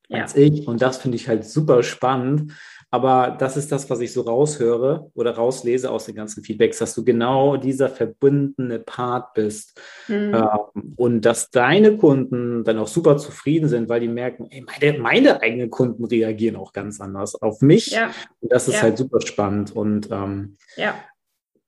als 0.09 0.35
ja. 0.35 0.41
ich. 0.41 0.67
Und 0.67 0.81
das 0.81 0.97
finde 0.97 1.17
ich 1.17 1.27
halt 1.27 1.45
super 1.45 1.81
spannend, 1.81 2.53
aber 2.93 3.35
das 3.39 3.57
ist 3.57 3.71
das, 3.71 3.89
was 3.89 4.01
ich 4.01 4.13
so 4.13 4.21
raushöre 4.21 5.09
oder 5.15 5.31
rauslese 5.31 5.89
aus 5.89 6.05
den 6.05 6.13
ganzen 6.13 6.43
Feedbacks, 6.43 6.77
dass 6.77 6.93
du 6.93 7.03
genau 7.03 7.57
dieser 7.57 7.89
verbundene 7.89 8.77
Part 8.77 9.33
bist. 9.33 9.81
Mhm. 10.07 10.35
Ähm, 10.35 10.93
und 10.95 11.21
dass 11.21 11.49
deine 11.49 11.97
Kunden 11.97 12.63
dann 12.63 12.77
auch 12.77 12.87
super 12.87 13.17
zufrieden 13.17 13.67
sind, 13.67 13.89
weil 13.89 14.01
die 14.01 14.07
merken, 14.07 14.45
ey, 14.51 14.61
meine, 14.61 14.99
meine, 14.99 15.41
eigenen 15.41 15.71
Kunden 15.71 16.05
reagieren 16.05 16.55
auch 16.55 16.71
ganz 16.71 17.01
anders 17.01 17.33
auf 17.33 17.61
mich. 17.61 17.87
Ja. 17.87 18.11
Und 18.41 18.51
das 18.51 18.67
ist 18.67 18.75
ja. 18.75 18.81
halt 18.83 18.99
super 18.99 19.21
spannend. 19.21 19.75
Und, 19.75 20.11
ähm, 20.11 20.55
ja. 20.77 20.93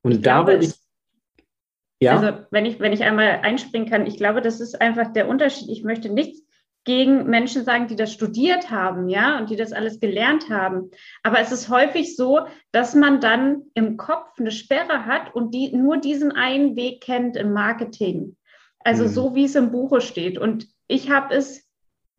und 0.03 0.11
ich 0.11 0.21
da 0.21 0.45
würde 0.45 0.65
ich. 0.65 0.75
Ja. 1.99 2.19
Also 2.19 2.37
wenn 2.51 2.67
ich, 2.67 2.79
wenn 2.79 2.93
ich 2.93 3.01
einmal 3.01 3.39
einspringen 3.41 3.89
kann, 3.89 4.05
ich 4.05 4.17
glaube, 4.17 4.43
das 4.43 4.59
ist 4.61 4.79
einfach 4.79 5.11
der 5.11 5.27
Unterschied. 5.27 5.69
Ich 5.69 5.83
möchte 5.83 6.09
nichts 6.09 6.44
gegen 6.85 7.25
Menschen 7.25 7.65
sagen, 7.65 7.87
die 7.87 7.95
das 7.95 8.13
studiert 8.13 8.69
haben, 8.69 9.09
ja, 9.09 9.39
und 9.39 9.49
die 9.49 9.55
das 9.55 9.73
alles 9.73 9.99
gelernt 9.99 10.49
haben. 10.49 10.91
Aber 11.23 11.39
es 11.39 11.51
ist 11.51 11.67
häufig 11.69 12.15
so, 12.15 12.41
dass 12.71 12.93
man 12.93 13.19
dann 13.19 13.63
im 13.73 13.97
Kopf 13.97 14.39
eine 14.39 14.51
Sperre 14.51 15.05
hat 15.05 15.33
und 15.33 15.53
die 15.53 15.75
nur 15.75 15.97
diesen 15.97 16.31
einen 16.31 16.75
Weg 16.75 17.01
kennt 17.01 17.35
im 17.35 17.51
Marketing. 17.51 18.37
Also 18.79 19.05
mhm. 19.05 19.09
so 19.09 19.35
wie 19.35 19.45
es 19.45 19.55
im 19.55 19.71
Buche 19.71 19.99
steht. 19.99 20.37
Und 20.37 20.67
ich 20.87 21.09
habe 21.09 21.33
es, 21.33 21.67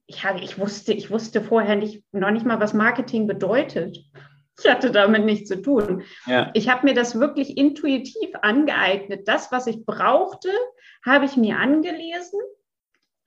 ich, 0.07 0.25
hab, 0.25 0.43
ich 0.43 0.59
wusste, 0.59 0.93
ich 0.93 1.11
wusste 1.13 1.41
vorher 1.41 1.77
nicht, 1.77 2.03
noch 2.11 2.33
nicht 2.33 2.45
mal, 2.45 2.61
was 2.61 2.75
Marketing 2.75 3.29
bedeutet. 3.29 3.99
Ich 4.59 4.69
hatte 4.69 4.91
damit 4.91 5.25
nichts 5.25 5.49
zu 5.49 5.63
tun. 5.63 6.03
Ja. 6.27 6.51
Ich 6.55 6.69
habe 6.69 6.87
mir 6.87 6.95
das 6.95 7.21
wirklich 7.21 7.57
intuitiv 7.57 8.31
angeeignet. 8.43 9.29
Das, 9.29 9.53
was 9.53 9.69
ich 9.69 9.85
brauchte, 9.85 10.49
habe 11.05 11.27
ich 11.27 11.37
mir 11.37 11.59
angelesen 11.59 12.41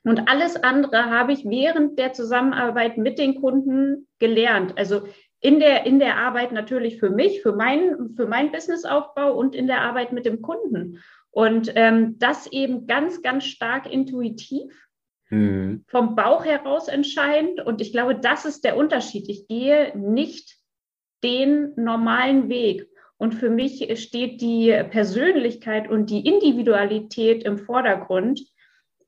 und 0.04 0.30
alles 0.30 0.56
andere 0.56 1.06
habe 1.06 1.34
ich 1.34 1.46
während 1.46 2.00
der 2.00 2.14
Zusammenarbeit 2.14 2.98
mit 2.98 3.20
den 3.20 3.36
Kunden 3.36 4.08
gelernt. 4.20 4.78
Also 4.78 5.08
in 5.42 5.60
der, 5.60 5.86
in 5.86 6.00
der 6.00 6.18
Arbeit 6.18 6.52
natürlich 6.52 7.00
für 7.00 7.10
mich, 7.10 7.42
für 7.42 7.54
mein, 7.54 8.14
für 8.16 8.28
mein 8.28 8.52
Businessaufbau 8.52 9.34
und 9.34 9.56
in 9.56 9.68
der 9.68 9.82
Arbeit 9.82 10.12
mit 10.12 10.26
dem 10.26 10.42
Kunden. 10.42 11.00
Und 11.32 11.72
ähm, 11.76 12.18
das 12.20 12.48
eben 12.48 12.88
ganz, 12.88 13.22
ganz 13.22 13.46
stark 13.46 13.92
intuitiv, 13.92 14.74
mhm. 15.30 15.84
vom 15.88 16.16
Bauch 16.16 16.46
heraus 16.46 16.88
entscheidend. 16.88 17.62
Und 17.62 17.82
ich 17.82 17.92
glaube, 17.92 18.16
das 18.16 18.46
ist 18.46 18.64
der 18.64 18.78
Unterschied. 18.78 19.30
Ich 19.30 19.48
gehe 19.48 19.98
nicht 19.98 20.58
den 21.24 21.74
normalen 21.76 22.50
Weg. 22.50 22.88
Und 23.18 23.36
für 23.36 23.50
mich 23.50 24.02
steht 24.02 24.42
die 24.42 24.72
Persönlichkeit 24.90 25.90
und 25.90 26.10
die 26.10 26.26
Individualität 26.26 27.44
im 27.44 27.58
Vordergrund. 27.58 28.42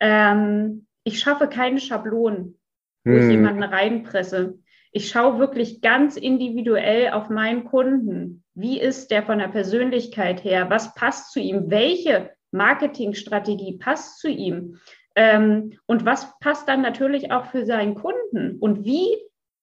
Ähm, 0.02 0.88
ich 1.04 1.20
schaffe 1.20 1.48
keine 1.48 1.80
Schablonen, 1.80 2.60
wo 3.06 3.14
hm. 3.14 3.22
ich 3.22 3.30
jemanden 3.30 3.64
reinpresse. 3.64 4.60
Ich 4.92 5.10
schaue 5.10 5.40
wirklich 5.40 5.80
ganz 5.80 6.18
individuell 6.18 7.12
auf 7.12 7.30
meinen 7.30 7.64
Kunden. 7.64 8.44
Wie 8.54 8.82
ist 8.82 9.12
der 9.12 9.24
von 9.24 9.40
der 9.40 9.48
Persönlichkeit 9.48 10.44
her? 10.44 10.70
Was 10.70 10.94
passt 10.96 11.32
zu 11.32 11.40
ihm? 11.40 11.70
Welche 11.70 12.32
Marketingstrategie 12.52 13.78
passt 13.78 14.20
zu 14.20 14.28
ihm? 14.28 14.80
Ähm, 15.16 15.78
und 15.86 16.06
was 16.06 16.38
passt 16.40 16.68
dann 16.68 16.82
natürlich 16.82 17.32
auch 17.32 17.46
für 17.46 17.66
seinen 17.66 17.96
Kunden? 17.96 18.58
Und 18.60 18.84
wie 18.84 19.16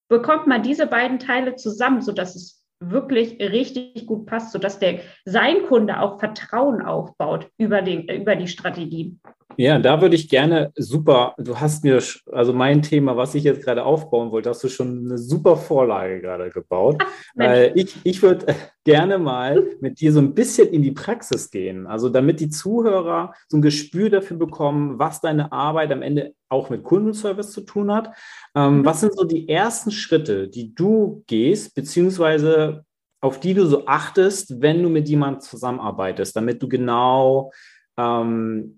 bekommt 0.08 0.46
man 0.46 0.62
diese 0.62 0.86
beiden 0.86 1.18
Teile 1.18 1.56
zusammen, 1.56 2.00
sodass 2.00 2.34
es 2.34 2.64
wirklich 2.80 3.38
richtig 3.40 4.06
gut 4.06 4.26
passt, 4.26 4.52
sodass 4.52 4.78
der 4.78 5.00
sein 5.24 5.66
Kunde 5.66 6.00
auch 6.00 6.18
Vertrauen 6.18 6.80
aufbaut 6.80 7.50
über, 7.58 7.82
den, 7.82 8.08
über 8.08 8.36
die 8.36 8.48
Strategie. 8.48 9.18
Ja, 9.60 9.80
da 9.80 10.00
würde 10.00 10.14
ich 10.14 10.28
gerne 10.28 10.70
super, 10.76 11.34
du 11.36 11.58
hast 11.58 11.82
mir, 11.82 12.00
also 12.30 12.52
mein 12.52 12.80
Thema, 12.80 13.16
was 13.16 13.34
ich 13.34 13.42
jetzt 13.42 13.64
gerade 13.64 13.84
aufbauen 13.84 14.30
wollte, 14.30 14.50
hast 14.50 14.62
du 14.62 14.68
schon 14.68 15.06
eine 15.06 15.18
super 15.18 15.56
Vorlage 15.56 16.20
gerade 16.20 16.50
gebaut. 16.50 17.02
Weil 17.34 17.72
ich, 17.74 17.96
ich 18.04 18.22
würde 18.22 18.54
gerne 18.84 19.18
mal 19.18 19.66
mit 19.80 20.00
dir 20.00 20.12
so 20.12 20.20
ein 20.20 20.32
bisschen 20.32 20.68
in 20.68 20.84
die 20.84 20.92
Praxis 20.92 21.50
gehen. 21.50 21.88
Also 21.88 22.08
damit 22.08 22.38
die 22.38 22.50
Zuhörer 22.50 23.34
so 23.48 23.56
ein 23.56 23.62
Gespür 23.62 24.10
dafür 24.10 24.36
bekommen, 24.36 25.00
was 25.00 25.20
deine 25.20 25.50
Arbeit 25.50 25.90
am 25.90 26.02
Ende 26.02 26.34
auch 26.48 26.70
mit 26.70 26.84
Kundenservice 26.84 27.50
zu 27.50 27.62
tun 27.62 27.92
hat. 27.92 28.14
Ähm, 28.54 28.78
mhm. 28.78 28.84
Was 28.84 29.00
sind 29.00 29.16
so 29.16 29.24
die 29.24 29.48
ersten 29.48 29.90
Schritte, 29.90 30.46
die 30.46 30.72
du 30.72 31.24
gehst, 31.26 31.74
beziehungsweise 31.74 32.84
auf 33.20 33.40
die 33.40 33.54
du 33.54 33.66
so 33.66 33.86
achtest, 33.86 34.62
wenn 34.62 34.84
du 34.84 34.88
mit 34.88 35.08
jemandem 35.08 35.40
zusammenarbeitest, 35.40 36.36
damit 36.36 36.62
du 36.62 36.68
genau 36.68 37.50
ähm, 37.96 38.77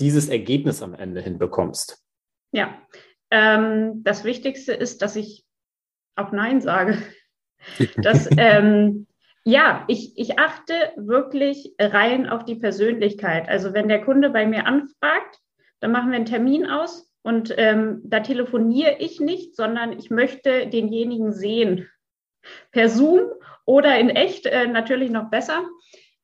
dieses 0.00 0.28
Ergebnis 0.28 0.82
am 0.82 0.94
Ende 0.94 1.20
hinbekommst? 1.20 2.02
Ja, 2.52 2.80
ähm, 3.30 4.02
das 4.02 4.24
Wichtigste 4.24 4.72
ist, 4.72 5.02
dass 5.02 5.16
ich 5.16 5.44
auch 6.16 6.32
Nein 6.32 6.60
sage. 6.60 6.98
dass, 7.96 8.28
ähm, 8.36 9.06
ja, 9.44 9.84
ich, 9.88 10.12
ich 10.16 10.38
achte 10.38 10.74
wirklich 10.96 11.74
rein 11.78 12.28
auf 12.28 12.44
die 12.44 12.56
Persönlichkeit. 12.56 13.48
Also 13.48 13.72
wenn 13.72 13.88
der 13.88 14.04
Kunde 14.04 14.30
bei 14.30 14.46
mir 14.46 14.66
anfragt, 14.66 15.38
dann 15.80 15.92
machen 15.92 16.10
wir 16.10 16.16
einen 16.16 16.26
Termin 16.26 16.66
aus 16.66 17.10
und 17.22 17.54
ähm, 17.56 18.00
da 18.04 18.20
telefoniere 18.20 18.96
ich 18.98 19.20
nicht, 19.20 19.56
sondern 19.56 19.98
ich 19.98 20.10
möchte 20.10 20.66
denjenigen 20.68 21.32
sehen. 21.32 21.88
Per 22.72 22.88
Zoom 22.88 23.20
oder 23.66 23.98
in 23.98 24.08
echt 24.08 24.46
äh, 24.46 24.66
natürlich 24.66 25.10
noch 25.10 25.30
besser. 25.30 25.62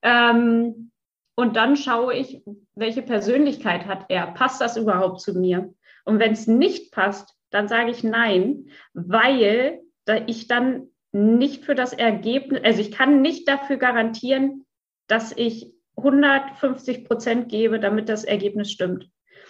Ähm, 0.02 0.90
und 1.36 1.54
dann 1.56 1.76
schaue 1.76 2.14
ich, 2.14 2.42
welche 2.74 3.02
Persönlichkeit 3.02 3.86
hat 3.86 4.06
er? 4.08 4.28
Passt 4.28 4.60
das 4.60 4.76
überhaupt 4.76 5.20
zu 5.20 5.38
mir? 5.38 5.72
Und 6.04 6.18
wenn 6.18 6.32
es 6.32 6.46
nicht 6.46 6.92
passt, 6.92 7.34
dann 7.50 7.68
sage 7.68 7.90
ich 7.90 8.02
nein, 8.02 8.70
weil 8.94 9.80
ich 10.26 10.48
dann 10.48 10.88
nicht 11.12 11.64
für 11.64 11.74
das 11.74 11.92
Ergebnis, 11.92 12.62
also 12.64 12.80
ich 12.80 12.90
kann 12.90 13.22
nicht 13.22 13.48
dafür 13.48 13.76
garantieren, 13.76 14.64
dass 15.08 15.32
ich 15.36 15.72
150 15.96 17.04
Prozent 17.04 17.48
gebe, 17.48 17.80
damit 17.80 18.08
das 18.08 18.24
Ergebnis 18.24 18.70
stimmt. 18.70 19.08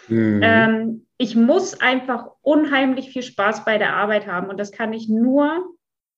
Mhm. 0.09 0.41
Ähm, 0.43 1.07
ich 1.19 1.35
muss 1.35 1.81
einfach 1.81 2.31
unheimlich 2.43 3.11
viel 3.11 3.23
Spaß 3.23 3.65
bei 3.65 3.79
der 3.79 3.95
Arbeit 3.95 4.27
haben 4.27 4.49
und 4.49 4.59
das 4.59 4.73
kann 4.73 4.93
ich 4.93 5.09
nur, 5.09 5.65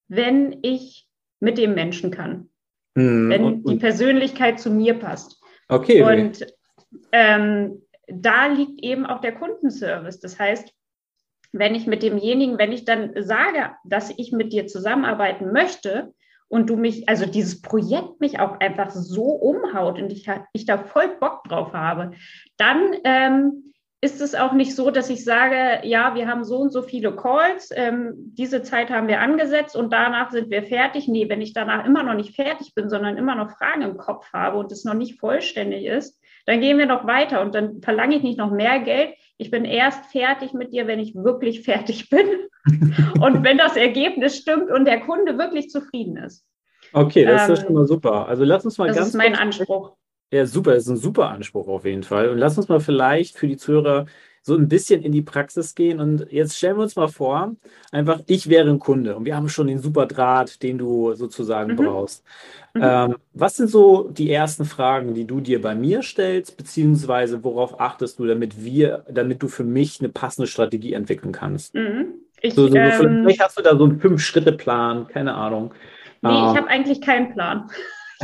wenn 0.08 0.58
ich 0.62 1.08
mit 1.40 1.58
dem 1.58 1.75
Menschen 1.75 2.10
kann, 2.10 2.48
mhm. 2.94 3.28
wenn 3.28 3.44
und, 3.44 3.68
die 3.68 3.76
Persönlichkeit 3.76 4.60
zu 4.60 4.70
mir 4.70 4.94
passt. 4.94 5.40
Okay. 5.68 6.02
Und 6.02 6.46
ähm, 7.12 7.82
da 8.06 8.46
liegt 8.46 8.82
eben 8.82 9.06
auch 9.06 9.20
der 9.20 9.34
Kundenservice. 9.34 10.20
Das 10.20 10.38
heißt, 10.38 10.72
wenn 11.52 11.75
ich 11.75 11.87
mit 11.87 12.02
demjenigen, 12.02 12.58
wenn 12.58 12.72
ich 12.72 12.84
dann 12.84 13.12
sage, 13.22 13.70
dass 13.84 14.12
ich 14.16 14.32
mit 14.32 14.52
dir 14.52 14.66
zusammenarbeiten 14.66 15.52
möchte 15.52 16.12
und 16.48 16.68
du 16.68 16.76
mich, 16.76 17.08
also 17.08 17.26
dieses 17.26 17.62
Projekt 17.62 18.20
mich 18.20 18.40
auch 18.40 18.60
einfach 18.60 18.90
so 18.90 19.25
umhaut 19.25 19.98
und 19.98 20.10
ich, 20.10 20.28
ich 20.52 20.66
da 20.66 20.78
voll 20.78 21.16
Bock 21.20 21.44
drauf 21.44 21.72
habe, 21.72 22.12
dann 22.56 22.94
ähm, 23.04 23.72
ist 24.00 24.20
es 24.20 24.36
auch 24.36 24.52
nicht 24.52 24.76
so, 24.76 24.90
dass 24.90 25.10
ich 25.10 25.24
sage, 25.24 25.80
ja, 25.82 26.14
wir 26.14 26.28
haben 26.28 26.44
so 26.44 26.58
und 26.58 26.72
so 26.72 26.82
viele 26.82 27.16
Calls, 27.16 27.70
ähm, 27.74 28.14
diese 28.16 28.62
Zeit 28.62 28.90
haben 28.90 29.08
wir 29.08 29.20
angesetzt 29.20 29.74
und 29.74 29.92
danach 29.92 30.30
sind 30.30 30.50
wir 30.50 30.62
fertig. 30.62 31.08
Nee, 31.08 31.28
wenn 31.28 31.40
ich 31.40 31.52
danach 31.52 31.84
immer 31.84 32.04
noch 32.04 32.14
nicht 32.14 32.36
fertig 32.36 32.74
bin, 32.74 32.88
sondern 32.88 33.16
immer 33.16 33.34
noch 33.34 33.50
Fragen 33.50 33.82
im 33.82 33.96
Kopf 33.96 34.32
habe 34.32 34.58
und 34.58 34.70
es 34.70 34.84
noch 34.84 34.94
nicht 34.94 35.18
vollständig 35.18 35.84
ist, 35.84 36.20
dann 36.46 36.60
gehen 36.60 36.78
wir 36.78 36.86
noch 36.86 37.06
weiter 37.06 37.42
und 37.42 37.54
dann 37.56 37.82
verlange 37.82 38.16
ich 38.16 38.22
nicht 38.22 38.38
noch 38.38 38.52
mehr 38.52 38.78
Geld. 38.78 39.14
Ich 39.36 39.50
bin 39.50 39.64
erst 39.64 40.06
fertig 40.12 40.52
mit 40.52 40.72
dir, 40.72 40.86
wenn 40.86 41.00
ich 41.00 41.16
wirklich 41.16 41.62
fertig 41.64 42.08
bin 42.08 42.26
und 43.20 43.42
wenn 43.42 43.58
das 43.58 43.76
Ergebnis 43.76 44.36
stimmt 44.36 44.70
und 44.70 44.84
der 44.84 45.00
Kunde 45.00 45.38
wirklich 45.38 45.70
zufrieden 45.70 46.16
ist. 46.18 46.44
Okay, 46.92 47.24
das 47.24 47.48
ähm, 47.48 47.54
ist 47.54 47.62
schon 47.62 47.74
mal 47.74 47.84
super. 47.84 48.28
Also 48.28 48.44
lass 48.44 48.64
uns 48.64 48.78
mal 48.78 48.86
das 48.86 48.96
ganz. 48.96 49.08
Das 49.08 49.14
ist 49.14 49.18
mein 49.18 49.34
Anspruch. 49.34 49.96
Ja, 50.30 50.44
super, 50.47 50.75
das 50.75 50.85
ist 50.85 50.90
ein 50.90 50.97
super 50.97 51.30
Anspruch 51.30 51.68
auf 51.68 51.85
jeden 51.85 52.02
Fall. 52.02 52.28
Und 52.28 52.38
lass 52.38 52.58
uns 52.58 52.68
mal 52.68 52.80
vielleicht 52.80 53.38
für 53.38 53.49
die 53.49 53.56
Zuhörer 53.56 54.06
so 54.42 54.54
ein 54.54 54.68
bisschen 54.68 55.02
in 55.02 55.12
die 55.12 55.23
Praxis 55.23 55.75
gehen. 55.75 56.00
Und 56.00 56.26
jetzt 56.30 56.56
stellen 56.56 56.76
wir 56.76 56.82
uns 56.82 56.97
mal 56.97 57.08
vor, 57.08 57.54
einfach, 57.92 58.20
ich 58.26 58.49
wäre 58.49 58.68
ein 58.68 58.78
Kunde 58.78 59.16
und 59.16 59.25
wir 59.25 59.37
haben 59.37 59.49
schon 59.49 59.66
den 59.68 59.78
super 59.78 60.06
Draht, 60.06 60.62
den 60.62 60.78
du 60.78 61.14
sozusagen 61.14 61.73
mhm. 61.73 61.76
brauchst. 61.76 62.25
Mhm. 62.75 62.82
Ähm, 62.82 63.16
was 63.35 63.56
sind 63.56 63.70
so 63.70 64.08
die 64.11 64.30
ersten 64.30 64.64
Fragen, 64.64 65.14
die 65.14 65.26
du 65.26 65.40
dir 65.40 65.61
bei 65.61 65.75
mir 65.75 66.02
stellst, 66.02 66.56
beziehungsweise 66.56 67.44
worauf 67.44 67.80
achtest 67.80 68.18
du, 68.18 68.26
damit 68.26 68.64
wir, 68.64 69.04
damit 69.11 69.42
du 69.42 69.49
für 69.49 69.64
mich 69.64 70.00
eine 70.00 70.08
passende 70.08 70.47
Strategie 70.47 70.94
entwickeln 70.94 71.32
kannst? 71.32 71.75
Mhm. 71.75 72.14
Ich, 72.40 72.54
so, 72.54 72.68
so, 72.68 72.76
ähm, 72.76 73.25
vielleicht 73.25 73.40
hast 73.40 73.58
du 73.58 73.62
da 73.62 73.76
so 73.76 73.85
einen 73.85 74.00
Fünf-Schritte-Plan, 74.00 75.08
keine 75.08 75.35
Ahnung. 75.35 75.75
Nee, 76.23 76.30
ähm, 76.30 76.52
ich 76.52 76.56
habe 76.56 76.68
eigentlich 76.68 77.00
keinen 77.00 77.32
Plan. 77.35 77.68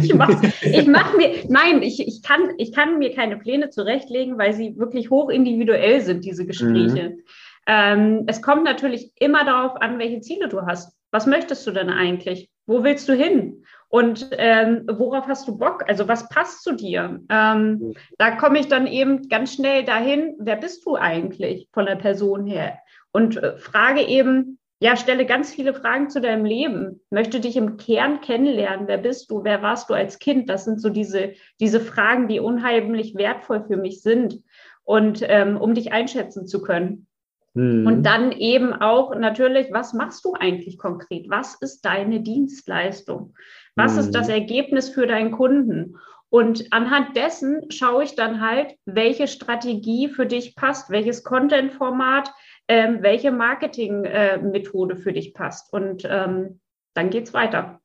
Ich 0.02 0.14
mache 0.14 0.52
ich 0.62 0.86
mach 0.86 1.16
mir, 1.16 1.44
nein, 1.48 1.82
ich, 1.82 2.00
ich, 2.06 2.22
kann, 2.22 2.50
ich 2.58 2.72
kann 2.72 2.98
mir 2.98 3.14
keine 3.14 3.36
Pläne 3.36 3.70
zurechtlegen, 3.70 4.38
weil 4.38 4.52
sie 4.52 4.76
wirklich 4.76 5.10
hoch 5.10 5.30
individuell 5.30 6.00
sind, 6.00 6.24
diese 6.24 6.46
Gespräche. 6.46 7.10
Mhm. 7.10 7.22
Ähm, 7.66 8.24
es 8.26 8.42
kommt 8.42 8.64
natürlich 8.64 9.12
immer 9.16 9.44
darauf 9.44 9.80
an, 9.80 9.98
welche 9.98 10.20
Ziele 10.20 10.48
du 10.48 10.62
hast. 10.62 10.96
Was 11.10 11.26
möchtest 11.26 11.66
du 11.66 11.70
denn 11.70 11.90
eigentlich? 11.90 12.50
Wo 12.66 12.82
willst 12.82 13.08
du 13.08 13.14
hin? 13.14 13.64
Und 13.88 14.28
ähm, 14.32 14.82
worauf 14.90 15.28
hast 15.28 15.46
du 15.46 15.56
Bock? 15.56 15.84
Also 15.86 16.08
was 16.08 16.28
passt 16.28 16.64
zu 16.64 16.72
dir? 16.72 17.20
Ähm, 17.30 17.70
mhm. 17.70 17.94
da 18.18 18.32
komme 18.32 18.58
ich 18.58 18.66
dann 18.66 18.88
eben 18.88 19.28
ganz 19.28 19.54
schnell 19.54 19.84
dahin, 19.84 20.34
wer 20.40 20.56
bist 20.56 20.84
du 20.84 20.96
eigentlich 20.96 21.68
von 21.72 21.86
der 21.86 21.94
Person 21.94 22.46
her? 22.46 22.78
Und 23.12 23.36
äh, 23.36 23.56
frage 23.56 24.02
eben, 24.02 24.58
ja, 24.84 24.96
stelle 24.96 25.24
ganz 25.24 25.50
viele 25.50 25.72
Fragen 25.72 26.10
zu 26.10 26.20
deinem 26.20 26.44
Leben. 26.44 27.00
Möchte 27.08 27.40
dich 27.40 27.56
im 27.56 27.78
Kern 27.78 28.20
kennenlernen. 28.20 28.86
Wer 28.86 28.98
bist 28.98 29.30
du? 29.30 29.42
Wer 29.42 29.62
warst 29.62 29.88
du 29.88 29.94
als 29.94 30.18
Kind? 30.18 30.50
Das 30.50 30.66
sind 30.66 30.78
so 30.78 30.90
diese, 30.90 31.32
diese 31.58 31.80
Fragen, 31.80 32.28
die 32.28 32.38
unheimlich 32.38 33.14
wertvoll 33.14 33.64
für 33.66 33.78
mich 33.78 34.02
sind. 34.02 34.42
Und 34.82 35.24
ähm, 35.26 35.56
um 35.56 35.72
dich 35.72 35.94
einschätzen 35.94 36.46
zu 36.46 36.60
können. 36.60 37.06
Mhm. 37.54 37.86
Und 37.86 38.02
dann 38.02 38.30
eben 38.32 38.74
auch 38.74 39.14
natürlich, 39.14 39.68
was 39.72 39.94
machst 39.94 40.22
du 40.26 40.34
eigentlich 40.34 40.76
konkret? 40.76 41.30
Was 41.30 41.54
ist 41.62 41.86
deine 41.86 42.20
Dienstleistung? 42.20 43.32
Was 43.76 43.94
mhm. 43.94 44.00
ist 44.00 44.10
das 44.10 44.28
Ergebnis 44.28 44.90
für 44.90 45.06
deinen 45.06 45.30
Kunden? 45.30 45.96
Und 46.28 46.72
anhand 46.72 47.16
dessen 47.16 47.70
schaue 47.70 48.04
ich 48.04 48.16
dann 48.16 48.42
halt, 48.42 48.74
welche 48.84 49.28
Strategie 49.28 50.08
für 50.08 50.26
dich 50.26 50.56
passt, 50.56 50.90
welches 50.90 51.24
Content-Format, 51.24 52.28
ähm, 52.68 53.02
welche 53.02 53.30
Marketing-Methode 53.30 54.94
äh, 54.94 54.98
für 54.98 55.12
dich 55.12 55.34
passt. 55.34 55.72
Und 55.72 56.06
ähm, 56.08 56.60
dann 56.94 57.10
geht 57.10 57.26
es 57.26 57.34
weiter. 57.34 57.80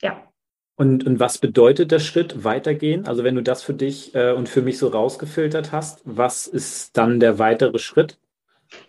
Ja. 0.00 0.22
Und, 0.74 1.06
und 1.06 1.20
was 1.20 1.38
bedeutet 1.38 1.92
der 1.92 2.00
Schritt 2.00 2.44
weitergehen? 2.44 3.06
Also 3.06 3.24
wenn 3.24 3.34
du 3.34 3.42
das 3.42 3.62
für 3.62 3.74
dich 3.74 4.14
äh, 4.14 4.32
und 4.32 4.48
für 4.48 4.62
mich 4.62 4.78
so 4.78 4.88
rausgefiltert 4.88 5.70
hast, 5.70 6.00
was 6.04 6.46
ist 6.46 6.96
dann 6.96 7.20
der 7.20 7.38
weitere 7.38 7.78
Schritt? 7.78 8.18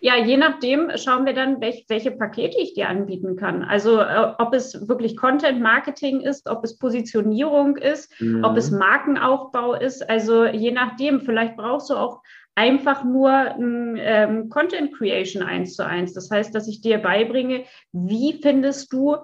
Ja, 0.00 0.16
je 0.16 0.36
nachdem 0.36 0.90
schauen 0.96 1.26
wir 1.26 1.34
dann, 1.34 1.60
welch, 1.60 1.84
welche 1.88 2.10
Pakete 2.10 2.58
ich 2.58 2.74
dir 2.74 2.88
anbieten 2.88 3.36
kann. 3.36 3.62
Also 3.62 4.00
äh, 4.00 4.32
ob 4.38 4.54
es 4.54 4.88
wirklich 4.88 5.16
Content 5.16 5.60
Marketing 5.60 6.20
ist, 6.20 6.48
ob 6.48 6.64
es 6.64 6.78
Positionierung 6.78 7.76
ist, 7.76 8.18
mhm. 8.20 8.44
ob 8.44 8.56
es 8.56 8.70
Markenaufbau 8.70 9.74
ist. 9.74 10.08
Also 10.08 10.46
je 10.46 10.72
nachdem, 10.72 11.20
vielleicht 11.20 11.56
brauchst 11.56 11.90
du 11.90 11.96
auch 11.96 12.22
einfach 12.54 13.04
nur 13.04 13.30
ein, 13.30 13.96
ähm, 13.98 14.48
Content 14.48 14.94
Creation 14.94 15.42
eins 15.42 15.74
zu 15.74 15.84
eins. 15.84 16.12
Das 16.12 16.30
heißt, 16.30 16.54
dass 16.54 16.68
ich 16.68 16.80
dir 16.80 16.98
beibringe, 16.98 17.64
wie 17.92 18.40
findest 18.40 18.92
du 18.92 19.16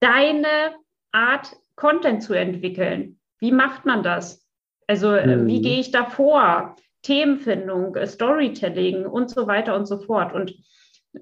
deine 0.00 0.74
Art, 1.12 1.56
Content 1.76 2.22
zu 2.22 2.34
entwickeln? 2.34 3.18
Wie 3.38 3.52
macht 3.52 3.86
man 3.86 4.02
das? 4.02 4.46
Also 4.86 5.12
äh, 5.12 5.36
mhm. 5.36 5.46
wie 5.46 5.62
gehe 5.62 5.80
ich 5.80 5.90
da 5.90 6.04
vor? 6.04 6.76
Themenfindung, 7.02 7.96
äh, 7.96 8.06
Storytelling 8.06 9.06
und 9.06 9.30
so 9.30 9.46
weiter 9.46 9.74
und 9.74 9.86
so 9.86 9.98
fort. 9.98 10.34
Und 10.34 10.54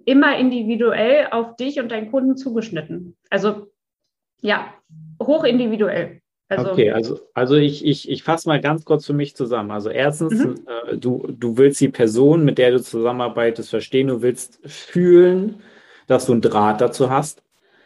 immer 0.05 0.37
individuell 0.37 1.29
auf 1.31 1.57
dich 1.57 1.81
und 1.81 1.91
deinen 1.91 2.11
Kunden 2.11 2.37
zugeschnitten. 2.37 3.17
Also 3.31 3.69
ja, 4.41 4.73
hoch 5.23 5.45
individuell. 5.45 6.21
Also, 6.49 6.73
okay, 6.73 6.91
also, 6.91 7.21
also 7.35 7.57
ich, 7.57 7.85
ich, 7.85 8.09
ich 8.09 8.23
fasse 8.23 8.49
mal 8.49 8.61
ganz 8.61 8.85
kurz 8.85 9.05
für 9.05 9.13
mich 9.13 9.37
zusammen. 9.37 9.71
Also 9.71 9.91
erstens, 9.91 10.45
mhm. 10.45 10.55
äh, 10.67 10.97
du, 10.97 11.27
du 11.29 11.59
willst 11.59 11.81
die 11.81 11.89
Person, 11.89 12.45
mit 12.45 12.57
der 12.57 12.71
du 12.71 12.81
zusammenarbeitest, 12.81 13.69
verstehen, 13.69 14.09
du 14.09 14.23
willst 14.23 14.59
fühlen, 14.65 15.57
dass 16.07 16.25
du 16.27 16.33
einen 16.33 16.41
Draht 16.41 16.81
dazu 16.81 17.11
hast 17.11 17.43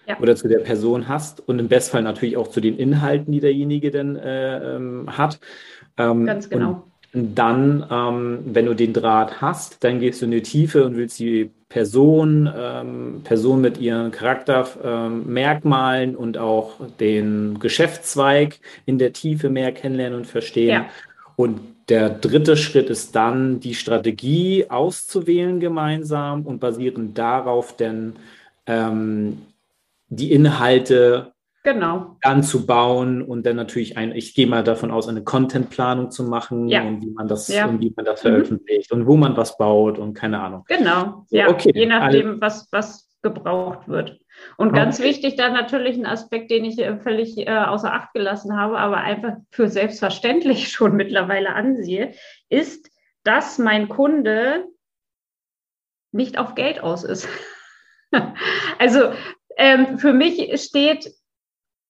ja. 0.06 0.18
oder 0.20 0.36
zu 0.36 0.46
der 0.46 0.60
Person 0.60 1.08
hast 1.08 1.46
und 1.46 1.58
im 1.58 1.68
Bestfall 1.68 2.02
natürlich 2.02 2.36
auch 2.36 2.48
zu 2.48 2.60
den 2.60 2.78
Inhalten, 2.78 3.32
die 3.32 3.40
derjenige 3.40 3.90
denn 3.90 4.14
äh, 4.16 4.76
ähm, 4.76 5.08
hat. 5.16 5.40
Ähm, 5.96 6.24
ganz 6.26 6.48
genau. 6.48 6.84
Und 7.12 7.34
dann, 7.34 7.86
ähm, 7.90 8.40
wenn 8.44 8.66
du 8.66 8.74
den 8.74 8.92
Draht 8.92 9.40
hast, 9.40 9.84
dann 9.84 10.00
gehst 10.00 10.22
du 10.22 10.26
in 10.26 10.30
die 10.30 10.42
Tiefe 10.42 10.86
und 10.86 10.96
willst 10.96 11.18
die 11.18 11.50
Person, 11.72 12.52
ähm, 12.54 13.22
Person 13.24 13.62
mit 13.62 13.78
ihren 13.78 14.10
Charaktermerkmalen 14.10 16.10
ähm, 16.10 16.16
und 16.16 16.36
auch 16.36 16.74
den 17.00 17.58
Geschäftszweig 17.60 18.60
in 18.84 18.98
der 18.98 19.14
Tiefe 19.14 19.48
mehr 19.48 19.72
kennenlernen 19.72 20.18
und 20.18 20.26
verstehen. 20.26 20.68
Ja. 20.68 20.86
Und 21.34 21.60
der 21.88 22.10
dritte 22.10 22.58
Schritt 22.58 22.90
ist 22.90 23.16
dann, 23.16 23.60
die 23.60 23.74
Strategie 23.74 24.66
auszuwählen 24.68 25.60
gemeinsam 25.60 26.42
und 26.42 26.60
basierend 26.60 27.16
darauf 27.16 27.74
dann 27.74 28.16
ähm, 28.66 29.38
die 30.10 30.30
Inhalte 30.30 31.32
genau. 31.62 32.16
dann 32.22 32.42
zu 32.42 32.66
bauen 32.66 33.22
und 33.22 33.46
dann 33.46 33.56
natürlich 33.56 33.96
ein, 33.96 34.12
ich 34.12 34.34
gehe 34.34 34.46
mal 34.46 34.64
davon 34.64 34.90
aus, 34.90 35.08
eine 35.08 35.24
Contentplanung 35.24 36.10
zu 36.10 36.24
machen 36.24 36.68
ja. 36.68 36.82
und 36.82 37.02
wie 37.02 37.10
man 37.10 37.28
das, 37.28 37.48
ja. 37.48 37.66
und 37.66 37.80
wie 37.80 37.92
man 37.94 38.04
das 38.04 38.22
mhm. 38.22 38.28
veröffentlicht 38.28 38.92
mhm. 38.92 39.00
und 39.00 39.06
wo 39.06 39.16
man 39.16 39.36
was 39.36 39.56
baut 39.56 39.98
und 39.98 40.14
keine 40.14 40.40
Ahnung. 40.40 40.64
Genau, 40.68 41.26
ja, 41.30 41.48
okay. 41.48 41.72
je 41.74 41.86
nachdem, 41.86 42.40
was, 42.40 42.68
was 42.72 43.08
gebraucht 43.22 43.88
wird. 43.88 44.18
Und 44.56 44.72
ganz 44.72 44.98
okay. 44.98 45.08
wichtig 45.08 45.36
dann 45.36 45.52
natürlich 45.52 45.96
ein 45.96 46.06
Aspekt, 46.06 46.50
den 46.50 46.64
ich 46.64 46.78
äh, 46.78 46.98
völlig 46.98 47.38
äh, 47.38 47.50
außer 47.50 47.92
Acht 47.92 48.12
gelassen 48.12 48.56
habe, 48.56 48.78
aber 48.78 48.98
einfach 48.98 49.36
für 49.50 49.68
selbstverständlich 49.68 50.68
schon 50.72 50.96
mittlerweile 50.96 51.54
ansehe, 51.54 52.14
ist, 52.48 52.90
dass 53.24 53.58
mein 53.58 53.88
Kunde 53.88 54.66
nicht 56.10 56.38
auf 56.38 56.54
Geld 56.54 56.82
aus 56.82 57.04
ist. 57.04 57.28
also 58.78 59.12
ähm, 59.56 59.98
für 59.98 60.12
mich 60.12 60.60
steht 60.60 61.12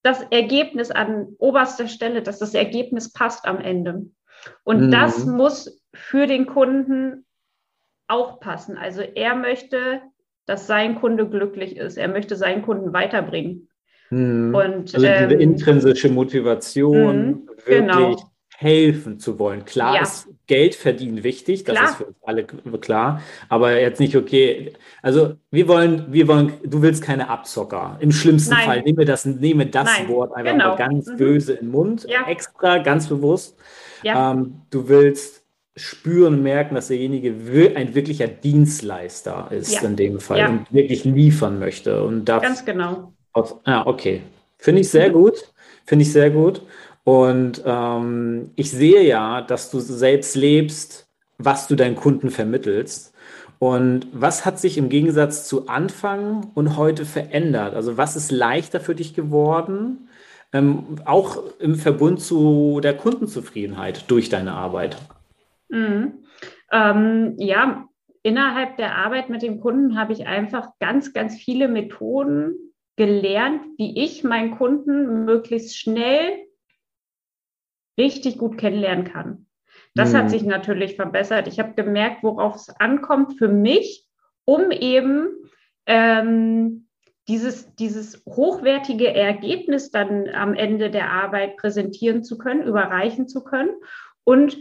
das 0.03 0.23
Ergebnis 0.31 0.91
an 0.91 1.29
oberster 1.39 1.89
Stelle, 1.89 2.23
dass 2.23 2.39
das 2.39 2.55
Ergebnis 2.55 3.13
passt 3.13 3.47
am 3.47 3.59
Ende. 3.59 4.07
Und 4.65 4.87
mhm. 4.87 4.91
das 4.91 5.25
muss 5.25 5.83
für 5.95 6.27
den 6.27 6.47
Kunden 6.47 7.25
auch 8.09 8.41
passen. 8.41 8.77
Also 8.77 9.03
er 9.03 9.37
möchte, 9.37 10.03
dass 10.47 10.67
sein 10.67 10.97
Kunde 10.97 11.29
glücklich 11.29 11.77
ist. 11.77 11.97
Er 11.97 12.09
möchte 12.09 12.37
seinen 12.37 12.63
Kunden 12.63 12.93
weiterbringen. 12.93 13.69
Mhm. 14.11 14.55
Und, 14.55 14.95
also 14.95 14.99
diese 14.99 15.35
ähm, 15.35 15.41
intrinsische 15.41 16.09
Motivation, 16.09 17.27
mhm, 17.27 17.49
wirklich 17.49 17.79
genau 17.79 18.32
helfen 18.63 19.19
zu 19.19 19.39
wollen. 19.39 19.65
Klar 19.65 19.97
ja. 19.97 20.03
ist 20.03 20.29
Geld 20.47 20.75
verdienen 20.75 21.25
wichtig, 21.25 21.65
das 21.65 21.77
klar. 21.77 21.91
ist 21.91 21.97
für 21.97 22.05
uns 22.07 22.17
alle 22.23 22.45
klar, 22.45 23.23
aber 23.49 23.81
jetzt 23.81 24.01
nicht 24.01 24.17
okay. 24.17 24.73
Also 25.03 25.35
wir 25.51 25.69
wollen, 25.69 26.13
wir 26.13 26.29
wollen, 26.29 26.53
du 26.65 26.83
willst 26.83 27.03
keine 27.03 27.29
Abzocker. 27.29 27.97
Im 28.01 28.13
schlimmsten 28.13 28.55
Nein. 28.55 28.65
Fall 28.65 28.83
nehme 28.83 29.05
das, 29.05 29.25
nehme 29.25 29.67
das 29.67 29.89
Nein. 29.99 30.09
Wort 30.09 30.35
einfach 30.35 30.53
genau. 30.53 30.69
mal 30.71 30.77
ganz 30.77 31.07
mhm. 31.07 31.17
böse 31.17 31.55
in 31.55 31.67
den 31.67 31.71
Mund, 31.71 32.07
ja. 32.09 32.27
extra, 32.29 32.79
ganz 32.79 33.09
bewusst. 33.09 33.57
Ja. 34.03 34.33
Ähm, 34.33 34.63
du 34.71 34.89
willst 34.89 35.43
spüren 35.75 36.35
und 36.35 36.43
merken, 36.43 36.75
dass 36.75 36.89
derjenige 36.89 37.35
ein 37.75 37.95
wirklicher 37.95 38.29
Dienstleister 38.29 39.49
ist 39.51 39.83
in 39.83 39.97
dem 39.97 40.21
Fall 40.21 40.49
und 40.49 40.73
wirklich 40.73 41.05
liefern 41.05 41.59
möchte. 41.59 42.05
Und 42.05 42.27
das, 42.27 42.43
ganz 42.43 42.65
genau. 42.65 43.13
Auf, 43.33 43.57
ah, 43.65 43.87
okay. 43.87 44.21
Finde 44.59 44.83
ich 44.83 44.91
sehr 44.91 45.11
gut. 45.11 45.53
Finde 45.87 46.05
ich 46.05 46.13
sehr 46.13 46.31
gut. 46.31 46.63
Und 47.05 47.63
ähm, 47.65 48.51
ich 48.55 48.71
sehe 48.71 49.03
ja, 49.03 49.41
dass 49.43 49.71
du 49.71 49.81
selbst 49.81 50.37
lebst, 50.37 51.09
was 51.39 51.67
du 51.67 51.75
deinen 51.75 51.97
Kunden 51.97 52.31
vermittelst. 52.31 53.13
Und 53.59 54.09
was 54.13 54.45
hat 54.45 54.59
sich 54.59 54.77
im 54.77 54.89
Gegensatz 54.89 55.47
zu 55.47 55.69
Anfang 55.69 56.51
und 56.55 56.77
heute 56.77 57.05
verändert? 57.05 57.75
Also 57.75 57.97
was 57.97 58.17
ist 58.17 58.33
leichter 58.33 58.81
für 58.81 58.95
dich 58.95 59.15
geworden, 59.15 60.09
ähm, 60.53 60.97
auch 61.05 61.43
im 61.61 61.77
Verbund 61.77 62.21
zu 62.21 62.81
der 62.83 62.97
Kundenzufriedenheit 62.97 64.11
durch 64.11 64.29
deine 64.29 64.53
Arbeit? 64.53 64.97
Mhm. 65.69 66.25
Ähm, 66.73 67.35
ja, 67.39 67.87
innerhalb 68.23 68.77
der 68.79 68.97
Arbeit 68.97 69.31
mit 69.31 69.43
dem 69.43 69.61
Kunden 69.61 69.97
habe 69.97 70.13
ich 70.13 70.27
einfach 70.27 70.71
ganz, 70.81 71.13
ganz 71.13 71.37
viele 71.37 71.69
Methoden 71.69 72.55
gelernt, 72.97 73.63
wie 73.79 74.03
ich 74.03 74.25
meinen 74.25 74.57
Kunden 74.57 75.25
möglichst 75.25 75.79
schnell 75.79 76.39
richtig 77.99 78.39
gut 78.39 78.59
kennenlernen 78.59 79.05
kann. 79.05 79.47
Das 79.95 80.13
mhm. 80.13 80.17
hat 80.17 80.31
sich 80.31 80.43
natürlich 80.43 80.97
verbessert. 80.97 81.49
Ich 81.49 81.59
habe 81.59 81.75
gemerkt, 81.75 82.23
worauf 82.23 82.57
es 82.57 82.69
ankommt 82.69 83.39
für 83.39 83.49
mich, 83.49 84.07
um 84.45 84.71
eben 84.71 85.29
ähm, 85.87 86.89
dieses, 87.29 87.75
dieses 87.77 88.25
hochwertige 88.27 89.15
Ergebnis 89.15 89.91
dann 89.91 90.29
am 90.29 90.55
Ende 90.55 90.91
der 90.91 91.11
Arbeit 91.11 91.57
präsentieren 91.57 92.25
zu 92.25 92.39
können, 92.39 92.63
überreichen 92.63 93.29
zu 93.29 93.45
können. 93.45 93.71
Und 94.25 94.59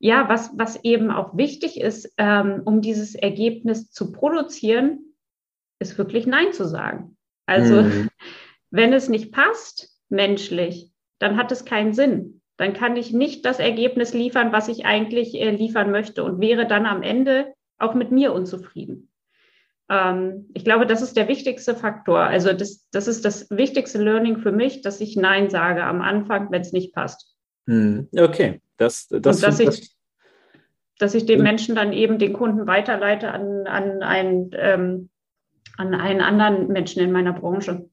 ja, 0.00 0.28
was, 0.28 0.52
was 0.56 0.82
eben 0.84 1.10
auch 1.10 1.36
wichtig 1.36 1.80
ist, 1.80 2.12
ähm, 2.18 2.62
um 2.64 2.80
dieses 2.80 3.14
Ergebnis 3.14 3.90
zu 3.90 4.12
produzieren, 4.12 5.14
ist 5.80 5.98
wirklich 5.98 6.26
Nein 6.26 6.52
zu 6.52 6.66
sagen. 6.66 7.16
Also, 7.46 7.82
mhm. 7.82 8.08
wenn 8.70 8.92
es 8.92 9.08
nicht 9.08 9.32
passt, 9.32 9.90
menschlich, 10.08 10.92
dann 11.18 11.36
hat 11.36 11.52
es 11.52 11.64
keinen 11.64 11.92
Sinn 11.92 12.37
dann 12.58 12.74
kann 12.74 12.96
ich 12.96 13.12
nicht 13.12 13.46
das 13.46 13.60
Ergebnis 13.60 14.12
liefern, 14.12 14.52
was 14.52 14.68
ich 14.68 14.84
eigentlich 14.84 15.34
äh, 15.34 15.50
liefern 15.50 15.90
möchte 15.90 16.24
und 16.24 16.40
wäre 16.40 16.66
dann 16.66 16.84
am 16.84 17.02
Ende 17.02 17.54
auch 17.78 17.94
mit 17.94 18.10
mir 18.10 18.32
unzufrieden. 18.32 19.10
Ähm, 19.88 20.50
ich 20.54 20.64
glaube, 20.64 20.84
das 20.84 21.00
ist 21.00 21.16
der 21.16 21.28
wichtigste 21.28 21.76
Faktor. 21.76 22.18
Also 22.18 22.52
das, 22.52 22.86
das 22.90 23.06
ist 23.06 23.24
das 23.24 23.48
wichtigste 23.50 24.02
Learning 24.02 24.38
für 24.38 24.52
mich, 24.52 24.82
dass 24.82 25.00
ich 25.00 25.16
Nein 25.16 25.50
sage 25.50 25.84
am 25.84 26.02
Anfang, 26.02 26.50
wenn 26.50 26.60
es 26.60 26.72
nicht 26.72 26.92
passt. 26.92 27.36
Hm, 27.68 28.08
okay, 28.18 28.60
das, 28.76 29.06
das, 29.08 29.36
und 29.36 29.42
dass, 29.44 29.60
ich, 29.60 29.66
das, 29.66 29.96
dass 30.98 31.14
ich 31.14 31.26
den 31.26 31.42
Menschen 31.42 31.76
dann 31.76 31.92
eben 31.92 32.18
den 32.18 32.32
Kunden 32.32 32.66
weiterleite 32.66 33.30
an, 33.30 33.68
an, 33.68 34.02
einen, 34.02 34.50
ähm, 34.54 35.10
an 35.76 35.94
einen 35.94 36.22
anderen 36.22 36.68
Menschen 36.68 37.02
in 37.02 37.12
meiner 37.12 37.34
Branche. 37.34 37.88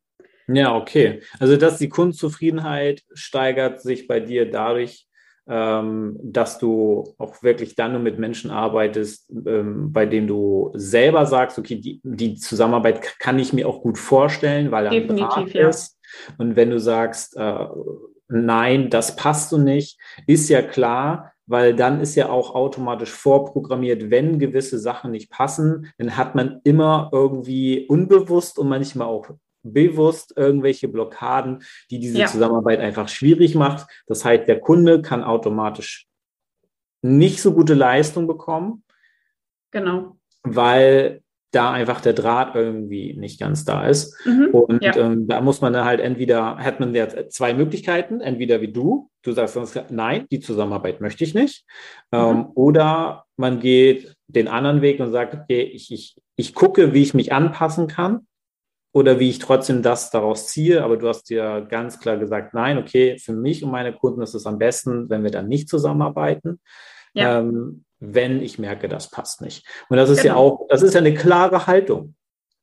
Ja, 0.48 0.76
okay. 0.76 1.22
Also, 1.40 1.58
dass 1.58 1.78
die 1.78 1.90
Kundenzufriedenheit 1.90 3.04
steigert 3.14 3.82
sich 3.82 4.08
bei 4.08 4.20
dir 4.20 4.50
dadurch, 4.50 5.08
ähm, 5.48 6.18
dass 6.24 6.58
du 6.58 7.16
auch 7.18 7.44
wirklich 7.44 7.76
dann 7.76 7.92
nur 7.92 8.02
mit 8.02 8.18
Menschen 8.18 8.50
arbeitest, 8.50 9.30
ähm, 9.46 9.92
bei 9.92 10.06
denen 10.06 10.28
du 10.28 10.72
selber 10.74 11.26
sagst, 11.26 11.60
okay, 11.60 11.76
die, 11.76 12.02
die 12.04 12.36
Zusammenarbeit 12.36 13.20
kann 13.20 13.38
ich 13.38 13.54
mir 13.54 13.68
auch 13.68 13.82
gut 13.82 13.98
vorstellen, 13.98 14.72
weil 14.72 14.86
er 14.86 14.92
Definitiv, 14.92 15.54
ja. 15.54 15.70
ist. 15.70 16.00
Und 16.38 16.56
wenn 16.56 16.72
du 16.72 16.80
sagst, 16.80 17.38
äh, 17.38 17.66
nein, 18.28 18.90
das 18.90 19.16
passt 19.16 19.50
so 19.50 19.58
nicht, 19.58 20.00
ist 20.26 20.50
ja 20.50 20.62
klar, 20.62 21.32
weil 21.48 21.76
dann 21.76 22.02
ist 22.02 22.16
ja 22.16 22.30
auch 22.30 22.56
automatisch 22.56 23.12
vorprogrammiert, 23.12 24.10
wenn 24.10 24.40
gewisse 24.40 24.80
Sachen 24.80 25.12
nicht 25.12 25.30
passen, 25.30 25.92
dann 26.00 26.18
hat 26.18 26.34
man 26.34 26.60
immer 26.64 27.10
irgendwie 27.14 27.86
unbewusst 27.88 28.58
und 28.58 28.68
manchmal 28.68 29.08
auch 29.08 29.30
bewusst 29.73 30.34
irgendwelche 30.36 30.88
Blockaden, 30.88 31.63
die 31.89 31.99
diese 31.99 32.19
ja. 32.19 32.28
Zusammenarbeit 32.28 32.80
einfach 32.80 33.08
schwierig 33.08 33.56
macht. 33.56 33.88
Das 34.08 34.23
heißt, 34.23 34.47
der 34.47 34.60
Kunde 34.60 35.01
kann 35.01 35.23
automatisch 35.23 36.08
nicht 37.01 37.41
so 37.41 37.54
gute 37.54 37.73
Leistung 37.73 38.28
bekommen. 38.28 38.84
Genau. 39.71 40.17
Weil 40.43 41.21
da 41.51 41.71
einfach 41.71 42.01
der 42.01 42.13
Draht 42.13 42.54
irgendwie 42.54 43.13
nicht 43.13 43.39
ganz 43.39 43.63
da 43.63 43.88
ist. 43.88 44.13
Mhm, 44.25 44.49
und 44.51 44.84
ja. 44.84 44.95
ähm, 44.97 45.28
da 45.28 45.39
muss 45.39 45.62
man 45.62 45.71
dann 45.71 45.86
halt 45.86 46.01
entweder, 46.01 46.58
hat 46.58 46.82
man 46.82 46.93
jetzt 46.93 47.32
zwei 47.32 47.54
Möglichkeiten, 47.54 48.19
entweder 48.19 48.60
wie 48.60 48.71
du, 48.71 49.10
du 49.23 49.32
sagst 49.32 49.54
sonst, 49.54 49.86
nein, 49.89 50.25
die 50.32 50.41
Zusammenarbeit 50.41 50.99
möchte 50.99 51.23
ich 51.23 51.34
nicht. 51.34 51.65
Mhm. 52.12 52.19
Ähm, 52.19 52.45
oder 52.56 53.25
man 53.38 53.62
geht 53.62 54.15
den 54.28 54.49
anderen 54.49 54.82
Weg 54.82 54.99
und 54.99 55.12
sagt, 55.12 55.34
okay, 55.34 55.62
ich, 55.62 55.91
ich, 55.91 56.17
ich 56.36 56.54
gucke, 56.54 56.93
wie 56.93 57.01
ich 57.01 57.13
mich 57.13 57.32
anpassen 57.32 57.88
kann 57.88 58.28
oder 58.96 59.20
wie 59.20 59.30
ich 59.30 59.40
trotzdem 59.40 59.82
das 59.82 60.10
daraus 60.10 60.48
ziehe. 60.48 60.82
Aber 60.82 60.96
du 60.96 61.10
hast 61.10 61.30
dir 61.30 61.68
ganz 61.70 62.00
klar 62.00 62.16
gesagt, 62.16 62.54
nein, 62.54 62.78
okay, 62.78 63.20
für 63.20 63.34
mich 63.34 63.62
und 63.62 63.70
meine 63.70 63.92
Kunden 63.92 64.22
ist 64.22 64.34
es 64.34 64.46
am 64.46 64.58
besten, 64.58 65.10
wenn 65.10 65.22
wir 65.22 65.32
dann 65.32 65.50
nicht 65.50 65.68
zusammenarbeiten. 65.68 66.62
Ja. 67.14 67.40
Ähm, 67.40 67.84
wenn 68.00 68.42
ich 68.42 68.58
merke, 68.58 68.88
das 68.88 69.12
passt 69.12 69.42
nicht. 69.42 69.68
Und 69.90 69.98
das 69.98 70.10
ist 70.10 70.22
genau. 70.22 70.34
ja 70.34 70.40
auch, 70.40 70.68
das 70.70 70.82
ist 70.82 70.94
ja 70.94 71.02
eine 71.02 71.14
klare 71.14 71.68
Haltung. 71.68 72.16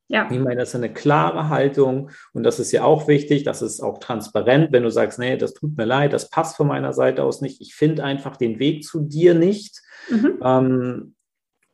Ja. 0.09 0.27
Ich 0.31 0.38
meine, 0.38 0.57
das 0.57 0.71
ist 0.71 0.77
eine 0.77 0.92
klare 0.92 1.51
Haltung 1.51 2.11
und 2.33 2.45
das 2.45 2.59
ist 2.59 2.73
ja 2.73 2.85
auch 2.85 3.09
wichtig, 3.09 3.45
das 3.45 3.61
ist 3.61 3.83
auch 3.83 3.99
transparent, 3.99 4.73
wenn 4.73 4.85
du 4.85 4.90
sagst, 4.90 5.18
nee, 5.18 5.37
das 5.37 5.53
tut 5.53 5.77
mir 5.77 5.85
leid, 5.85 6.14
das 6.14 6.31
passt 6.31 6.57
von 6.57 6.66
meiner 6.66 6.95
Seite 6.95 7.25
aus 7.25 7.42
nicht, 7.42 7.61
ich 7.61 7.75
finde 7.75 8.05
einfach 8.05 8.38
den 8.38 8.59
Weg 8.59 8.85
zu 8.85 9.01
dir 9.01 9.35
nicht. 9.35 9.83
Mhm. 10.09 10.38
Ähm, 10.42 11.14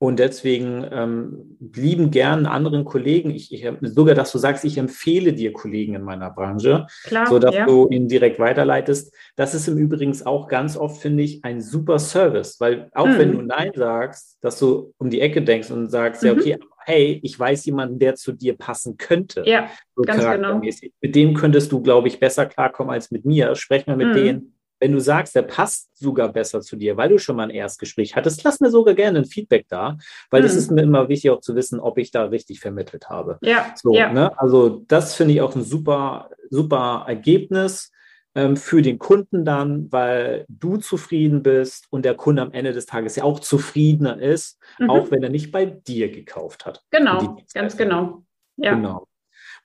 und 0.00 0.20
deswegen 0.20 0.86
ähm, 0.92 1.56
lieben 1.74 2.12
gern 2.12 2.46
anderen 2.46 2.84
Kollegen, 2.84 3.30
ich, 3.30 3.52
ich, 3.52 3.68
sogar, 3.82 4.14
dass 4.14 4.30
du 4.30 4.38
sagst, 4.38 4.64
ich 4.64 4.78
empfehle 4.78 5.32
dir 5.32 5.52
Kollegen 5.52 5.96
in 5.96 6.02
meiner 6.02 6.30
Branche, 6.30 6.86
Klar, 7.02 7.26
sodass 7.26 7.54
ja. 7.54 7.66
du 7.66 7.88
ihn 7.88 8.06
direkt 8.06 8.38
weiterleitest. 8.38 9.12
Das 9.34 9.54
ist 9.54 9.66
im 9.66 9.76
Übrigen 9.76 10.16
auch 10.24 10.46
ganz 10.46 10.76
oft, 10.76 11.02
finde 11.02 11.24
ich, 11.24 11.44
ein 11.44 11.60
super 11.60 11.98
Service, 11.98 12.60
weil 12.60 12.90
auch 12.94 13.08
hm. 13.08 13.18
wenn 13.18 13.32
du 13.32 13.42
Nein 13.42 13.72
sagst, 13.74 14.38
dass 14.40 14.60
du 14.60 14.94
um 14.98 15.10
die 15.10 15.20
Ecke 15.20 15.42
denkst 15.42 15.72
und 15.72 15.90
sagst, 15.90 16.22
mhm. 16.22 16.28
ja, 16.28 16.34
okay, 16.34 16.58
hey, 16.86 17.20
ich 17.22 17.38
weiß 17.38 17.66
jemanden, 17.66 17.98
der 17.98 18.14
zu 18.14 18.32
dir 18.32 18.56
passen 18.56 18.96
könnte. 18.96 19.42
Ja, 19.44 19.68
so 19.94 20.02
ganz 20.02 20.24
genau. 20.24 20.60
Mit 21.00 21.14
dem 21.14 21.34
könntest 21.34 21.72
du, 21.72 21.82
glaube 21.82 22.08
ich, 22.08 22.18
besser 22.20 22.46
klarkommen 22.46 22.92
als 22.92 23.10
mit 23.10 23.24
mir. 23.24 23.54
Sprech 23.56 23.86
mal 23.86 23.96
mit 23.96 24.08
mhm. 24.08 24.14
denen 24.14 24.57
wenn 24.80 24.92
du 24.92 25.00
sagst, 25.00 25.34
der 25.34 25.42
passt 25.42 25.90
sogar 25.96 26.28
besser 26.28 26.60
zu 26.60 26.76
dir, 26.76 26.96
weil 26.96 27.08
du 27.08 27.18
schon 27.18 27.36
mal 27.36 27.44
ein 27.44 27.50
Erstgespräch 27.50 28.16
hattest, 28.16 28.44
lass 28.44 28.60
mir 28.60 28.70
sogar 28.70 28.94
gerne 28.94 29.20
ein 29.20 29.24
Feedback 29.24 29.66
da, 29.68 29.98
weil 30.30 30.40
mhm. 30.40 30.46
das 30.46 30.54
ist 30.54 30.70
mir 30.70 30.82
immer 30.82 31.08
wichtig 31.08 31.30
auch 31.30 31.40
zu 31.40 31.54
wissen, 31.56 31.80
ob 31.80 31.98
ich 31.98 32.10
da 32.10 32.24
richtig 32.24 32.60
vermittelt 32.60 33.08
habe. 33.08 33.38
Ja. 33.42 33.74
So, 33.76 33.94
ja. 33.94 34.12
Ne? 34.12 34.38
Also 34.38 34.84
das 34.88 35.14
finde 35.14 35.34
ich 35.34 35.40
auch 35.40 35.54
ein 35.54 35.64
super, 35.64 36.30
super 36.50 37.04
Ergebnis 37.06 37.90
ähm, 38.34 38.56
für 38.56 38.82
den 38.82 38.98
Kunden 39.00 39.44
dann, 39.44 39.90
weil 39.90 40.46
du 40.48 40.76
zufrieden 40.76 41.42
bist 41.42 41.86
und 41.90 42.04
der 42.04 42.14
Kunde 42.14 42.42
am 42.42 42.52
Ende 42.52 42.72
des 42.72 42.86
Tages 42.86 43.16
ja 43.16 43.24
auch 43.24 43.40
zufriedener 43.40 44.20
ist, 44.20 44.60
mhm. 44.78 44.90
auch 44.90 45.10
wenn 45.10 45.22
er 45.24 45.30
nicht 45.30 45.50
bei 45.50 45.66
dir 45.66 46.10
gekauft 46.10 46.66
hat. 46.66 46.84
Genau, 46.90 47.36
ganz 47.52 47.76
genau. 47.76 48.22
Ja. 48.56 48.74
Genau. 48.74 49.07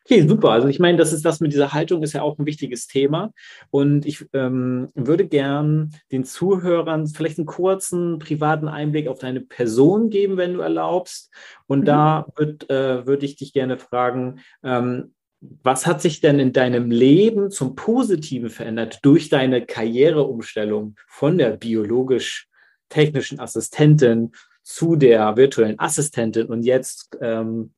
Okay, 0.05 0.27
super. 0.27 0.49
Also 0.51 0.67
ich 0.67 0.79
meine, 0.79 0.97
das 0.97 1.13
ist 1.13 1.23
das 1.23 1.39
mit 1.39 1.53
dieser 1.53 1.71
Haltung 1.71 2.03
ist 2.03 2.11
ja 2.11 2.23
auch 2.23 2.37
ein 2.37 2.45
wichtiges 2.45 2.87
Thema. 2.87 3.31
Und 3.71 4.05
ich 4.05 4.25
ähm, 4.33 4.89
würde 4.95 5.25
gern 5.25 5.91
den 6.11 6.25
Zuhörern 6.25 7.07
vielleicht 7.07 7.37
einen 7.37 7.45
kurzen 7.45 8.19
privaten 8.19 8.67
Einblick 8.67 9.07
auf 9.07 9.19
deine 9.19 9.39
Person 9.39 10.09
geben, 10.09 10.35
wenn 10.35 10.55
du 10.55 10.59
erlaubst. 10.59 11.31
Und 11.67 11.81
mhm. 11.81 11.85
da 11.85 12.25
würd, 12.35 12.69
äh, 12.69 13.07
würde 13.07 13.25
ich 13.25 13.37
dich 13.37 13.53
gerne 13.53 13.77
fragen, 13.77 14.39
ähm, 14.61 15.13
was 15.39 15.85
hat 15.85 16.01
sich 16.01 16.19
denn 16.19 16.39
in 16.39 16.53
deinem 16.53 16.91
Leben 16.91 17.49
zum 17.49 17.75
Positiven 17.75 18.49
verändert 18.49 18.99
durch 19.03 19.29
deine 19.29 19.65
Karriereumstellung 19.65 20.95
von 21.07 21.37
der 21.37 21.51
biologisch-technischen 21.51 23.39
Assistentin 23.39 24.31
zu 24.63 24.95
der 24.95 25.35
virtuellen 25.35 25.79
Assistentin 25.79 26.47
und 26.47 26.63
jetzt 26.63 27.17
ähm, 27.21 27.73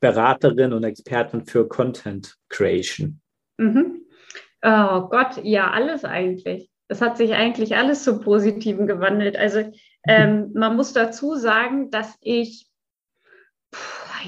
Beraterin 0.00 0.72
und 0.72 0.84
Expertin 0.84 1.44
für 1.44 1.68
Content 1.68 2.36
Creation? 2.48 3.20
Mhm. 3.58 4.02
Oh 4.62 5.08
Gott, 5.08 5.42
ja, 5.42 5.70
alles 5.70 6.04
eigentlich. 6.04 6.70
Es 6.88 7.00
hat 7.00 7.16
sich 7.16 7.34
eigentlich 7.34 7.76
alles 7.76 8.04
zum 8.04 8.20
Positiven 8.20 8.86
gewandelt. 8.86 9.36
Also 9.36 9.70
ähm, 10.06 10.50
man 10.54 10.76
muss 10.76 10.92
dazu 10.92 11.36
sagen, 11.36 11.90
dass 11.90 12.16
ich 12.20 12.66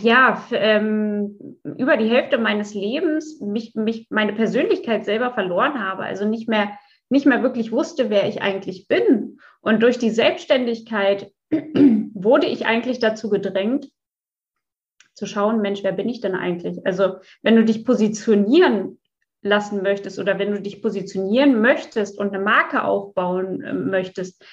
ja 0.00 0.42
ähm, 0.52 1.58
über 1.76 1.96
die 1.96 2.08
Hälfte 2.08 2.38
meines 2.38 2.72
Lebens 2.72 3.40
mich, 3.40 3.74
mich 3.74 4.06
meine 4.10 4.32
Persönlichkeit 4.32 5.04
selber 5.04 5.32
verloren 5.32 5.80
habe. 5.80 6.04
Also 6.04 6.26
nicht 6.26 6.48
mehr 6.48 6.70
nicht 7.12 7.26
mehr 7.26 7.42
wirklich 7.42 7.72
wusste, 7.72 8.08
wer 8.08 8.26
ich 8.26 8.40
eigentlich 8.40 8.88
bin. 8.88 9.38
Und 9.60 9.82
durch 9.82 9.98
die 9.98 10.08
Selbstständigkeit 10.08 11.30
wurde 11.50 12.46
ich 12.46 12.64
eigentlich 12.64 13.00
dazu 13.00 13.28
gedrängt, 13.28 13.88
zu 15.14 15.26
schauen, 15.26 15.60
Mensch, 15.60 15.82
wer 15.82 15.92
bin 15.92 16.08
ich 16.08 16.20
denn 16.20 16.34
eigentlich? 16.34 16.84
Also 16.86 17.16
wenn 17.42 17.56
du 17.56 17.64
dich 17.64 17.84
positionieren 17.84 18.98
lassen 19.42 19.82
möchtest 19.82 20.18
oder 20.18 20.38
wenn 20.38 20.52
du 20.52 20.60
dich 20.60 20.82
positionieren 20.82 21.60
möchtest 21.60 22.18
und 22.18 22.34
eine 22.34 22.42
Marke 22.42 22.84
aufbauen 22.84 23.62
äh, 23.62 23.72
möchtest, 23.72 24.44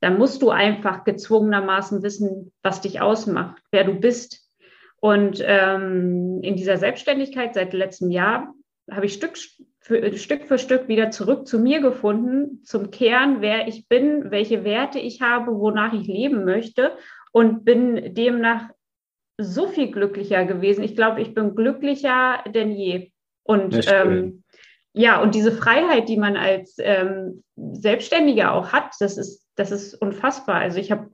dann 0.00 0.16
musst 0.16 0.40
du 0.40 0.50
einfach 0.50 1.04
gezwungenermaßen 1.04 2.02
wissen, 2.02 2.52
was 2.62 2.80
dich 2.80 3.00
ausmacht, 3.00 3.62
wer 3.70 3.84
du 3.84 3.94
bist. 3.94 4.50
Und 4.96 5.42
ähm, 5.44 6.40
in 6.42 6.56
dieser 6.56 6.78
Selbstständigkeit 6.78 7.54
seit 7.54 7.74
letztem 7.74 8.10
Jahr 8.10 8.54
habe 8.90 9.06
ich 9.06 9.12
Stück 9.12 9.38
für, 9.78 10.16
Stück 10.16 10.46
für 10.46 10.58
Stück 10.58 10.88
wieder 10.88 11.10
zurück 11.10 11.46
zu 11.46 11.58
mir 11.58 11.80
gefunden, 11.80 12.62
zum 12.64 12.90
Kern, 12.90 13.40
wer 13.40 13.68
ich 13.68 13.88
bin, 13.88 14.30
welche 14.30 14.64
Werte 14.64 14.98
ich 14.98 15.20
habe, 15.20 15.58
wonach 15.58 15.92
ich 15.92 16.06
leben 16.06 16.44
möchte 16.44 16.92
und 17.32 17.64
bin 17.64 18.14
demnach 18.14 18.70
so 19.40 19.68
viel 19.68 19.90
glücklicher 19.90 20.44
gewesen. 20.44 20.84
Ich 20.84 20.94
glaube, 20.94 21.20
ich 21.20 21.34
bin 21.34 21.54
glücklicher 21.54 22.44
denn 22.54 22.70
je. 22.70 23.10
Und 23.42 23.86
ähm, 23.90 24.44
ja, 24.92 25.20
und 25.20 25.34
diese 25.34 25.52
Freiheit, 25.52 26.08
die 26.08 26.16
man 26.16 26.36
als 26.36 26.76
ähm, 26.78 27.42
Selbstständiger 27.56 28.52
auch 28.52 28.72
hat, 28.72 28.92
das 29.00 29.16
ist, 29.16 29.46
das 29.56 29.70
ist 29.70 29.94
unfassbar. 29.94 30.56
Also 30.56 30.78
ich 30.78 30.90
habe 30.90 31.10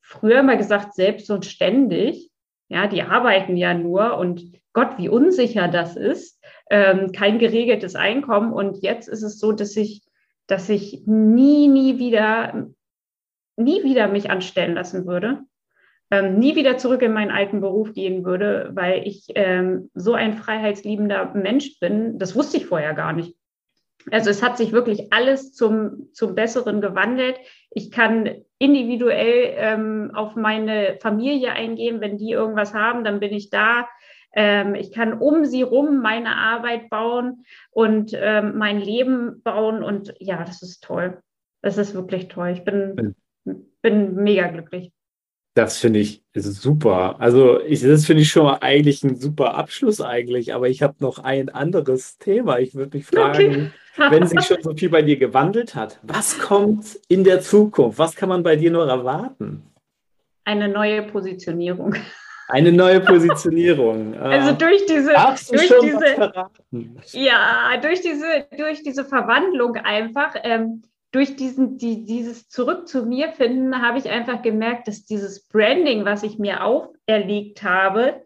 früher 0.00 0.42
mal 0.42 0.56
gesagt, 0.56 0.94
selbst 0.94 1.30
und 1.30 1.46
ständig, 1.46 2.30
ja, 2.68 2.86
die 2.86 3.02
arbeiten 3.02 3.56
ja 3.56 3.74
nur 3.74 4.16
und 4.16 4.52
Gott, 4.72 4.98
wie 4.98 5.08
unsicher 5.08 5.68
das 5.68 5.96
ist, 5.96 6.40
ähm, 6.70 7.12
kein 7.12 7.38
geregeltes 7.38 7.96
Einkommen. 7.96 8.52
Und 8.52 8.82
jetzt 8.82 9.08
ist 9.08 9.22
es 9.22 9.38
so, 9.38 9.52
dass 9.52 9.76
ich, 9.76 10.02
dass 10.46 10.68
ich 10.68 11.02
nie, 11.06 11.68
nie 11.68 11.98
wieder, 11.98 12.68
nie 13.56 13.82
wieder 13.82 14.08
mich 14.08 14.30
anstellen 14.30 14.74
lassen 14.74 15.06
würde 15.06 15.40
ähm, 16.10 16.38
nie 16.38 16.56
wieder 16.56 16.76
zurück 16.76 17.02
in 17.02 17.12
meinen 17.12 17.30
alten 17.30 17.60
Beruf 17.60 17.92
gehen 17.92 18.24
würde, 18.24 18.70
weil 18.74 19.06
ich 19.06 19.26
ähm, 19.34 19.90
so 19.94 20.14
ein 20.14 20.34
freiheitsliebender 20.34 21.32
Mensch 21.34 21.78
bin. 21.78 22.18
Das 22.18 22.34
wusste 22.34 22.56
ich 22.56 22.66
vorher 22.66 22.94
gar 22.94 23.12
nicht. 23.12 23.36
Also 24.10 24.30
es 24.30 24.42
hat 24.42 24.56
sich 24.56 24.72
wirklich 24.72 25.12
alles 25.12 25.52
zum, 25.52 26.08
zum 26.12 26.34
Besseren 26.34 26.80
gewandelt. 26.80 27.38
Ich 27.70 27.90
kann 27.90 28.28
individuell 28.58 29.54
ähm, 29.56 30.10
auf 30.14 30.36
meine 30.36 30.98
Familie 31.00 31.52
eingehen. 31.52 32.00
Wenn 32.00 32.18
die 32.18 32.30
irgendwas 32.30 32.74
haben, 32.74 33.04
dann 33.04 33.20
bin 33.20 33.32
ich 33.32 33.50
da. 33.50 33.86
Ähm, 34.32 34.74
ich 34.74 34.92
kann 34.92 35.12
um 35.12 35.44
sie 35.44 35.62
rum 35.62 36.00
meine 36.00 36.36
Arbeit 36.36 36.88
bauen 36.88 37.44
und 37.70 38.12
ähm, 38.14 38.56
mein 38.56 38.80
Leben 38.80 39.42
bauen. 39.42 39.82
Und 39.82 40.14
ja, 40.18 40.44
das 40.44 40.62
ist 40.62 40.82
toll. 40.82 41.20
Das 41.62 41.76
ist 41.76 41.94
wirklich 41.94 42.28
toll. 42.28 42.50
Ich 42.50 42.64
bin, 42.64 43.14
bin 43.82 44.14
mega 44.14 44.48
glücklich. 44.48 44.92
Das 45.54 45.78
finde 45.78 45.98
ich 45.98 46.22
super. 46.34 47.16
Also 47.18 47.60
ich, 47.60 47.82
das 47.82 48.06
finde 48.06 48.22
ich 48.22 48.30
schon 48.30 48.44
mal 48.44 48.58
eigentlich 48.60 49.02
ein 49.02 49.16
super 49.16 49.54
Abschluss 49.54 50.00
eigentlich. 50.00 50.54
Aber 50.54 50.68
ich 50.68 50.82
habe 50.82 50.94
noch 51.00 51.18
ein 51.18 51.48
anderes 51.48 52.18
Thema. 52.18 52.58
Ich 52.60 52.74
würde 52.74 52.96
mich 52.96 53.06
fragen, 53.06 53.72
okay. 53.96 54.10
wenn 54.10 54.26
sich 54.26 54.40
schon 54.42 54.62
so 54.62 54.74
viel 54.74 54.90
bei 54.90 55.02
dir 55.02 55.16
gewandelt 55.16 55.74
hat, 55.74 55.98
was 56.02 56.38
kommt 56.38 57.00
in 57.08 57.24
der 57.24 57.40
Zukunft? 57.40 57.98
Was 57.98 58.14
kann 58.14 58.28
man 58.28 58.44
bei 58.44 58.54
dir 58.54 58.70
noch 58.70 58.86
erwarten? 58.86 59.64
Eine 60.44 60.68
neue 60.68 61.02
Positionierung. 61.02 61.96
Eine 62.48 62.72
neue 62.72 63.00
Positionierung. 63.00 64.14
Also 64.20 64.52
durch 64.52 64.84
diese, 64.86 65.12
durch 65.50 65.72
diese, 65.82 67.18
ja, 67.18 67.76
durch 67.80 68.00
diese, 68.00 68.46
durch 68.56 68.82
diese 68.82 69.04
Verwandlung 69.04 69.76
einfach. 69.76 70.34
Ähm, 70.42 70.82
durch 71.12 71.36
diesen, 71.36 71.76
die, 71.76 72.04
dieses 72.04 72.48
Zurück 72.48 72.86
zu 72.86 73.04
mir 73.04 73.32
finden, 73.32 73.82
habe 73.82 73.98
ich 73.98 74.08
einfach 74.08 74.42
gemerkt, 74.42 74.86
dass 74.88 75.04
dieses 75.04 75.46
Branding, 75.48 76.04
was 76.04 76.22
ich 76.22 76.38
mir 76.38 76.62
auferlegt 76.62 77.62
habe, 77.62 78.24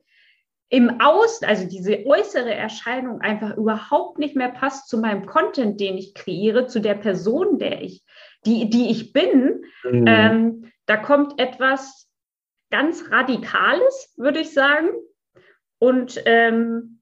im 0.69 1.01
Außen, 1.01 1.47
also 1.47 1.69
diese 1.69 2.05
äußere 2.05 2.53
Erscheinung 2.53 3.21
einfach 3.21 3.57
überhaupt 3.57 4.19
nicht 4.19 4.35
mehr 4.35 4.49
passt 4.49 4.89
zu 4.89 4.99
meinem 4.99 5.25
Content, 5.27 5.81
den 5.81 5.97
ich 5.97 6.15
kreiere, 6.15 6.67
zu 6.67 6.81
der 6.81 6.95
Person, 6.95 7.59
der 7.59 7.81
ich, 7.83 8.03
die, 8.45 8.69
die 8.69 8.91
ich 8.91 9.13
bin. 9.13 9.65
Mhm. 9.85 10.05
Ähm, 10.07 10.73
da 10.87 10.97
kommt 10.97 11.41
etwas 11.41 12.11
ganz 12.71 13.11
Radikales, 13.11 14.13
würde 14.17 14.41
ich 14.41 14.53
sagen. 14.53 14.89
Und 15.79 16.21
ähm, 16.27 17.01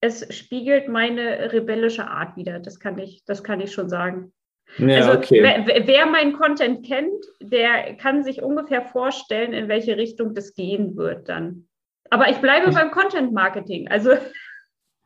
es 0.00 0.34
spiegelt 0.34 0.88
meine 0.88 1.52
rebellische 1.52 2.06
Art 2.06 2.36
wieder. 2.36 2.58
Das 2.58 2.80
kann 2.80 2.98
ich, 2.98 3.24
das 3.26 3.44
kann 3.44 3.60
ich 3.60 3.72
schon 3.72 3.88
sagen. 3.88 4.32
Ja, 4.78 4.96
also 5.06 5.18
okay. 5.18 5.40
wer, 5.42 5.86
wer 5.86 6.06
meinen 6.06 6.32
Content 6.32 6.84
kennt, 6.84 7.24
der 7.40 7.94
kann 7.94 8.24
sich 8.24 8.42
ungefähr 8.42 8.82
vorstellen, 8.82 9.52
in 9.52 9.68
welche 9.68 9.96
Richtung 9.96 10.34
das 10.34 10.54
gehen 10.54 10.96
wird 10.96 11.28
dann. 11.28 11.66
Aber 12.10 12.28
ich 12.28 12.36
bleibe 12.38 12.70
beim 12.72 12.90
Content 12.90 13.32
Marketing. 13.32 13.88
Also 13.88 14.10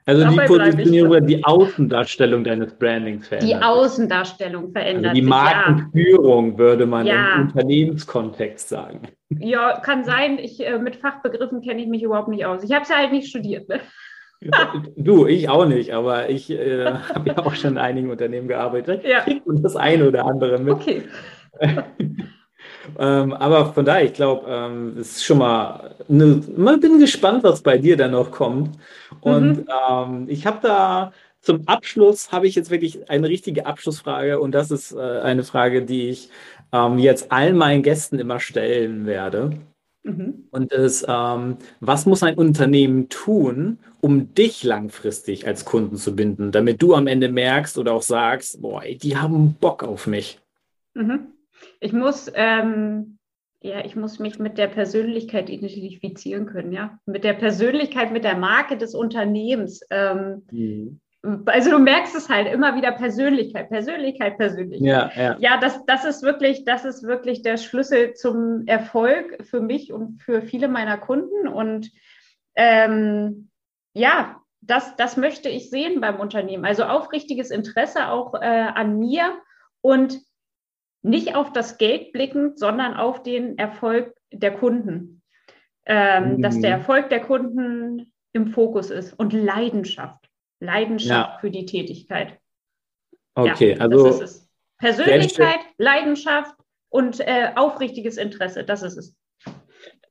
Also 0.06 0.26
die 0.26 0.36
Positionierung 0.46 1.10
oder 1.10 1.20
die 1.20 1.44
Außendarstellung 1.44 2.44
deines 2.44 2.72
Brandings 2.78 3.28
verändert. 3.28 3.60
die. 3.60 3.62
Außendarstellung 3.62 4.72
verändert 4.72 5.10
also 5.10 5.20
die 5.20 5.26
sich. 5.26 5.30
Ja. 5.30 5.42
Markenführung 5.44 6.58
würde 6.58 6.86
man 6.86 7.06
Ja. 7.06 7.34
im 7.36 7.42
Unternehmenskontext 7.42 8.68
sagen. 8.70 9.02
ja, 9.28 9.78
kann 9.80 10.04
sein. 10.04 10.38
Ich, 10.38 10.64
äh, 10.66 10.78
mit 10.78 10.96
Fachbegriffen 10.96 11.60
kenne 11.60 11.82
ich 11.82 11.88
mich 11.88 12.02
überhaupt 12.02 12.28
nicht 12.28 12.46
aus. 12.46 12.64
Ich 12.64 12.72
habe 12.72 12.84
es 12.84 12.88
ja 12.88 12.96
halt 12.96 13.12
nicht 13.12 13.28
studiert. 13.28 13.68
Ne? 13.68 13.80
Du, 14.96 15.26
ich 15.26 15.48
auch 15.48 15.66
nicht, 15.66 15.92
aber 15.92 16.28
ich 16.30 16.50
äh, 16.50 16.84
habe 17.14 17.30
ja 17.30 17.38
auch 17.38 17.54
schon 17.54 17.72
in 17.72 17.78
einigen 17.78 18.10
Unternehmen 18.10 18.48
gearbeitet. 18.48 19.04
Ja. 19.04 19.20
Kriegt 19.20 19.46
man 19.46 19.62
das 19.62 19.76
eine 19.76 20.08
oder 20.08 20.24
andere 20.24 20.58
mit. 20.58 20.74
Okay. 20.74 21.02
Ähm, 22.98 23.32
aber 23.34 23.72
von 23.72 23.84
daher, 23.84 24.04
ich 24.04 24.14
glaube, 24.14 24.46
ähm, 24.48 24.96
es 24.98 25.16
ist 25.16 25.24
schon 25.24 25.38
mal, 25.38 25.94
mal 26.08 26.78
bin 26.78 26.98
gespannt, 26.98 27.44
was 27.44 27.62
bei 27.62 27.76
dir 27.78 27.96
dann 27.96 28.12
noch 28.12 28.30
kommt. 28.30 28.78
Und 29.20 29.58
Mhm. 29.58 29.66
ähm, 29.90 30.24
ich 30.28 30.46
habe 30.46 30.58
da 30.62 31.12
zum 31.40 31.66
Abschluss, 31.68 32.32
habe 32.32 32.46
ich 32.46 32.54
jetzt 32.54 32.70
wirklich 32.70 33.08
eine 33.10 33.28
richtige 33.28 33.66
Abschlussfrage 33.66 34.40
und 34.40 34.52
das 34.52 34.70
ist 34.70 34.92
äh, 34.92 34.98
eine 35.00 35.44
Frage, 35.44 35.82
die 35.84 36.08
ich 36.08 36.30
ähm, 36.72 36.98
jetzt 36.98 37.30
allen 37.30 37.56
meinen 37.56 37.82
Gästen 37.82 38.18
immer 38.18 38.40
stellen 38.40 39.06
werde. 39.06 39.50
Mhm. 40.08 40.48
Und 40.50 40.72
ist, 40.72 41.04
ähm, 41.06 41.58
was 41.80 42.06
muss 42.06 42.22
ein 42.22 42.36
Unternehmen 42.36 43.10
tun, 43.10 43.78
um 44.00 44.32
dich 44.32 44.64
langfristig 44.64 45.46
als 45.46 45.66
Kunden 45.66 45.96
zu 45.96 46.16
binden, 46.16 46.50
damit 46.50 46.80
du 46.80 46.94
am 46.94 47.06
Ende 47.06 47.28
merkst 47.28 47.76
oder 47.76 47.92
auch 47.92 48.02
sagst, 48.02 48.62
boah, 48.62 48.82
ey, 48.82 48.96
die 48.96 49.18
haben 49.18 49.54
Bock 49.60 49.84
auf 49.84 50.06
mich. 50.06 50.40
Mhm. 50.94 51.26
Ich 51.80 51.92
muss, 51.92 52.30
ähm, 52.34 53.18
ja, 53.60 53.84
ich 53.84 53.96
muss 53.96 54.18
mich 54.18 54.38
mit 54.38 54.56
der 54.56 54.68
Persönlichkeit 54.68 55.50
identifizieren 55.50 56.46
können, 56.46 56.72
ja. 56.72 56.98
Mit 57.04 57.24
der 57.24 57.34
Persönlichkeit, 57.34 58.10
mit 58.10 58.24
der 58.24 58.36
Marke 58.36 58.78
des 58.78 58.94
Unternehmens. 58.94 59.82
Ähm, 59.90 60.42
also 61.22 61.70
du 61.70 61.78
merkst 61.78 62.14
es 62.14 62.28
halt 62.28 62.46
immer 62.46 62.76
wieder 62.76 62.92
Persönlichkeit, 62.92 63.68
Persönlichkeit, 63.68 64.38
Persönlichkeit. 64.38 65.16
Ja, 65.16 65.22
ja. 65.22 65.36
Ja, 65.38 65.56
das, 65.58 65.84
das 65.86 66.04
ist 66.04 66.22
wirklich, 66.22 66.64
das 66.64 66.84
ist 66.84 67.02
wirklich 67.02 67.42
der 67.42 67.56
Schlüssel 67.56 68.14
zum 68.14 68.66
Erfolg 68.66 69.44
für 69.44 69.60
mich 69.60 69.92
und 69.92 70.22
für 70.22 70.42
viele 70.42 70.68
meiner 70.68 70.96
Kunden. 70.96 71.48
Und 71.48 71.90
ähm, 72.54 73.50
ja, 73.94 74.40
das, 74.60 74.94
das 74.96 75.16
möchte 75.16 75.48
ich 75.48 75.70
sehen 75.70 76.00
beim 76.00 76.20
Unternehmen. 76.20 76.64
Also 76.64 76.84
aufrichtiges 76.84 77.50
Interesse 77.50 78.08
auch 78.08 78.34
äh, 78.34 78.38
an 78.46 78.98
mir 78.98 79.38
und 79.80 80.20
nicht 81.02 81.34
auf 81.34 81.52
das 81.52 81.78
Geld 81.78 82.12
blickend, 82.12 82.58
sondern 82.58 82.94
auf 82.94 83.22
den 83.22 83.58
Erfolg 83.58 84.14
der 84.32 84.52
Kunden. 84.52 85.22
Ähm, 85.84 86.36
Mhm. 86.36 86.42
Dass 86.42 86.60
der 86.60 86.70
Erfolg 86.70 87.08
der 87.08 87.20
Kunden 87.20 88.12
im 88.32 88.48
Fokus 88.48 88.90
ist 88.90 89.14
und 89.14 89.32
Leidenschaft. 89.32 90.27
Leidenschaft 90.60 91.30
Ja. 91.34 91.38
für 91.40 91.50
die 91.50 91.66
Tätigkeit. 91.66 92.38
Okay, 93.34 93.76
ja, 93.76 93.80
also 93.80 94.04
das 94.04 94.14
ist 94.16 94.22
es. 94.22 94.48
Persönlichkeit, 94.78 95.58
Leidenschaft 95.78 96.54
und 96.90 97.20
äh, 97.20 97.50
aufrichtiges 97.56 98.16
Interesse, 98.16 98.64
das 98.64 98.82
ist 98.82 98.96
es. 98.96 99.16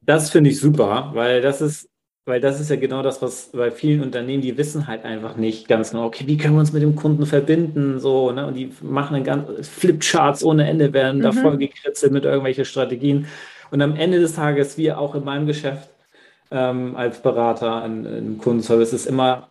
Das 0.02 0.30
finde 0.30 0.50
ich 0.50 0.60
super, 0.60 1.12
weil 1.14 1.42
das 1.42 1.62
ist, 1.62 1.90
weil 2.26 2.40
das 2.42 2.60
ist 2.60 2.70
ja 2.70 2.76
genau 2.76 3.02
das, 3.02 3.22
was 3.22 3.52
bei 3.52 3.72
vielen 3.72 4.02
Unternehmen, 4.02 4.42
die 4.42 4.58
wissen 4.58 4.88
halt 4.88 5.04
einfach 5.06 5.36
nicht 5.38 5.68
ganz 5.68 5.92
genau, 5.92 6.06
okay, 6.06 6.26
wie 6.28 6.38
können 6.38 6.56
wir 6.56 6.60
uns 6.60 6.74
mit 6.74 6.82
dem 6.84 6.96
Kunden 6.96 7.26
verbinden, 7.26 8.00
so, 8.00 8.32
ne? 8.32 8.46
Und 8.48 8.54
die 8.56 8.72
machen 8.82 9.14
dann 9.14 9.24
ganz 9.24 9.68
Flipcharts 9.70 10.44
ohne 10.44 10.68
Ende, 10.68 10.94
werden 10.94 11.22
da 11.22 11.32
Mhm. 11.32 11.38
voll 11.38 11.58
gekritzelt 11.58 12.12
mit 12.12 12.26
irgendwelchen 12.26 12.66
Strategien. 12.66 13.28
Und 13.72 13.82
am 13.82 13.96
Ende 13.96 14.20
des 14.20 14.36
Tages, 14.36 14.78
wir 14.78 14.98
auch 15.00 15.16
in 15.16 15.26
meinem 15.26 15.46
Geschäft 15.48 15.90
ähm, 16.52 16.96
als 16.96 17.22
Berater 17.22 17.84
im 17.86 18.38
Kundenservice, 18.38 18.94
ist 18.94 19.06
immer 19.08 19.50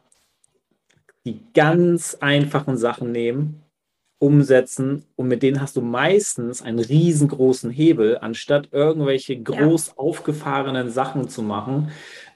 die 1.27 1.41
ganz 1.55 2.17
einfachen 2.21 2.77
Sachen 2.77 3.12
nehmen, 3.12 3.62
umsetzen 4.19 5.05
und 5.17 5.29
mit 5.29 5.43
denen 5.43 5.61
hast 5.61 5.77
du 5.77 5.83
meistens 5.83 6.62
einen 6.62 6.79
riesengroßen 6.79 7.71
Hebel, 7.71 8.19
anstatt 8.19 8.69
irgendwelche 8.73 9.37
groß 9.39 9.99
aufgefahrenen 9.99 10.91
Sachen 10.91 11.29
zu 11.29 11.43
machen. 11.43 11.91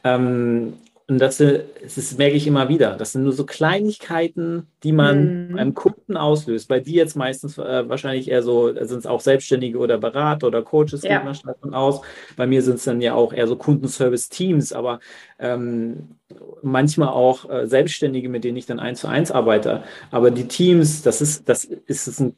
Ähm, 0.05 0.75
und 1.11 1.19
das, 1.19 1.39
das 1.39 1.99
ist, 1.99 2.19
merke 2.19 2.37
ich 2.37 2.47
immer 2.47 2.69
wieder. 2.69 2.97
Das 2.97 3.13
sind 3.13 3.25
nur 3.25 3.33
so 3.33 3.45
Kleinigkeiten, 3.45 4.69
die 4.85 4.93
man 4.93 5.49
Mhm. 5.51 5.57
beim 5.57 5.75
Kunden 5.75 6.17
auslöst. 6.17 6.69
Bei 6.69 6.79
dir 6.79 6.95
jetzt 6.95 7.17
meistens 7.17 7.59
äh, 7.59 7.89
wahrscheinlich 7.89 8.31
eher 8.31 8.43
so, 8.45 8.73
sind 8.73 8.99
es 9.01 9.07
auch 9.07 9.21
Selbstständige 9.21 9.79
oder 9.79 9.99
Berater 9.99 10.47
oder 10.47 10.63
Coaches, 10.63 11.03
Ja. 11.03 11.17
geht 11.17 11.25
man 11.25 11.35
stark 11.35 11.57
davon 11.57 11.75
aus. 11.75 12.01
Bei 12.37 12.47
mir 12.47 12.63
sind 12.63 12.77
es 12.77 12.85
dann 12.85 13.01
ja 13.01 13.15
auch 13.15 13.33
eher 13.33 13.49
so 13.49 13.57
Kundenservice-Teams, 13.57 14.73
aber 14.73 15.01
ähm, 15.41 16.11
manchmal 16.63 17.09
auch 17.09 17.51
äh, 17.51 17.67
Selbstständige, 17.67 18.29
mit 18.29 18.45
denen 18.45 18.57
ich 18.57 18.67
dann 18.67 18.79
eins 18.79 19.01
zu 19.01 19.09
eins 19.09 19.33
arbeite. 19.33 19.83
Aber 20.13 20.31
die 20.31 20.47
Teams, 20.47 21.03
das 21.03 21.21
ist, 21.21 21.49
das 21.49 21.65
ist, 21.65 22.07
ist 22.07 22.21
ein, 22.21 22.37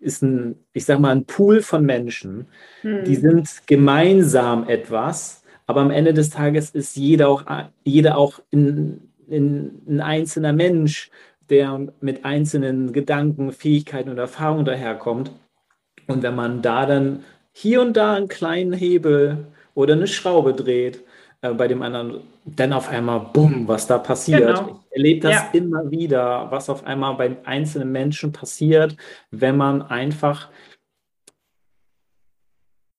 ist 0.00 0.22
ein, 0.22 0.56
ich 0.72 0.86
sag 0.86 0.98
mal, 0.98 1.10
ein 1.10 1.26
Pool 1.26 1.60
von 1.60 1.84
Menschen, 1.84 2.46
Hm. 2.80 3.04
die 3.04 3.16
sind 3.16 3.66
gemeinsam 3.66 4.66
etwas, 4.68 5.42
aber 5.66 5.80
am 5.80 5.90
Ende 5.90 6.12
des 6.14 6.30
Tages 6.30 6.70
ist 6.70 6.96
jeder 6.96 7.28
auch, 7.28 7.44
jeder 7.84 8.18
auch 8.18 8.40
in, 8.50 9.10
in, 9.28 9.82
ein 9.88 10.00
einzelner 10.00 10.52
Mensch, 10.52 11.10
der 11.50 11.88
mit 12.00 12.24
einzelnen 12.24 12.92
Gedanken, 12.92 13.52
Fähigkeiten 13.52 14.10
und 14.10 14.18
Erfahrungen 14.18 14.64
daherkommt. 14.64 15.30
Und 16.06 16.22
wenn 16.22 16.34
man 16.34 16.62
da 16.62 16.86
dann 16.86 17.24
hier 17.52 17.80
und 17.80 17.96
da 17.96 18.14
einen 18.14 18.28
kleinen 18.28 18.72
Hebel 18.72 19.46
oder 19.74 19.94
eine 19.94 20.06
Schraube 20.06 20.52
dreht, 20.52 21.02
äh, 21.40 21.52
bei 21.52 21.68
dem 21.68 21.82
anderen, 21.82 22.22
dann 22.44 22.72
auf 22.72 22.88
einmal, 22.90 23.20
bumm, 23.32 23.68
was 23.68 23.86
da 23.86 23.98
passiert. 23.98 24.56
Genau. 24.56 24.80
Ich 24.90 24.96
erlebe 24.96 25.20
das 25.20 25.32
Ja. 25.32 25.50
immer 25.52 25.90
wieder, 25.90 26.50
was 26.50 26.68
auf 26.70 26.84
einmal 26.84 27.14
bei 27.14 27.36
einzelnen 27.44 27.92
Menschen 27.92 28.32
passiert, 28.32 28.96
wenn 29.30 29.56
man 29.56 29.82
einfach 29.82 30.48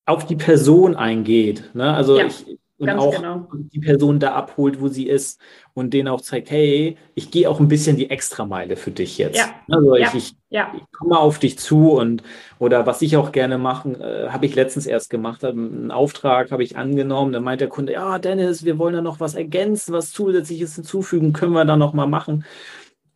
auf 0.06 0.26
die 0.26 0.36
Person 0.36 0.96
eingeht. 0.96 1.70
Ne? 1.74 1.92
Also 1.92 2.18
Ja, 2.18 2.26
ich 2.26 2.58
und 2.78 2.90
auch 2.90 3.16
genau. 3.16 3.48
die 3.52 3.78
Person 3.80 4.18
da 4.20 4.34
abholt, 4.34 4.80
wo 4.82 4.88
sie 4.88 5.06
ist 5.08 5.40
und 5.72 5.94
denen 5.94 6.08
auch 6.08 6.20
zeigt, 6.20 6.50
hey, 6.50 6.98
ich 7.14 7.30
gehe 7.30 7.48
auch 7.48 7.58
ein 7.58 7.68
bisschen 7.68 7.96
die 7.96 8.10
Extrameile 8.10 8.76
für 8.76 8.90
dich 8.90 9.16
jetzt. 9.16 9.38
Ja. 9.38 9.46
Also 9.70 9.96
Ja. 9.96 10.08
ich, 10.08 10.14
ich, 10.14 10.34
ich 10.50 10.82
komme 10.92 11.18
auf 11.18 11.38
dich 11.38 11.58
zu 11.58 11.92
und 11.92 12.22
oder 12.58 12.84
was 12.86 13.00
ich 13.00 13.16
auch 13.16 13.32
gerne 13.32 13.56
machen, 13.56 13.98
äh, 14.00 14.28
habe 14.28 14.44
ich 14.44 14.54
letztens 14.54 14.86
erst 14.86 15.08
gemacht, 15.08 15.42
einen 15.42 15.90
Auftrag 15.90 16.50
habe 16.50 16.62
ich 16.62 16.76
angenommen, 16.76 17.32
dann 17.32 17.44
meint 17.44 17.62
der 17.62 17.68
Kunde, 17.68 17.94
ja 17.94 18.18
Dennis, 18.18 18.64
wir 18.64 18.78
wollen 18.78 18.94
da 18.94 19.00
noch 19.00 19.20
was 19.20 19.34
ergänzen, 19.34 19.94
was 19.94 20.12
zusätzliches 20.12 20.74
hinzufügen, 20.74 21.32
können 21.32 21.52
wir 21.54 21.64
da 21.64 21.76
noch 21.78 21.94
mal 21.94 22.06
machen, 22.06 22.44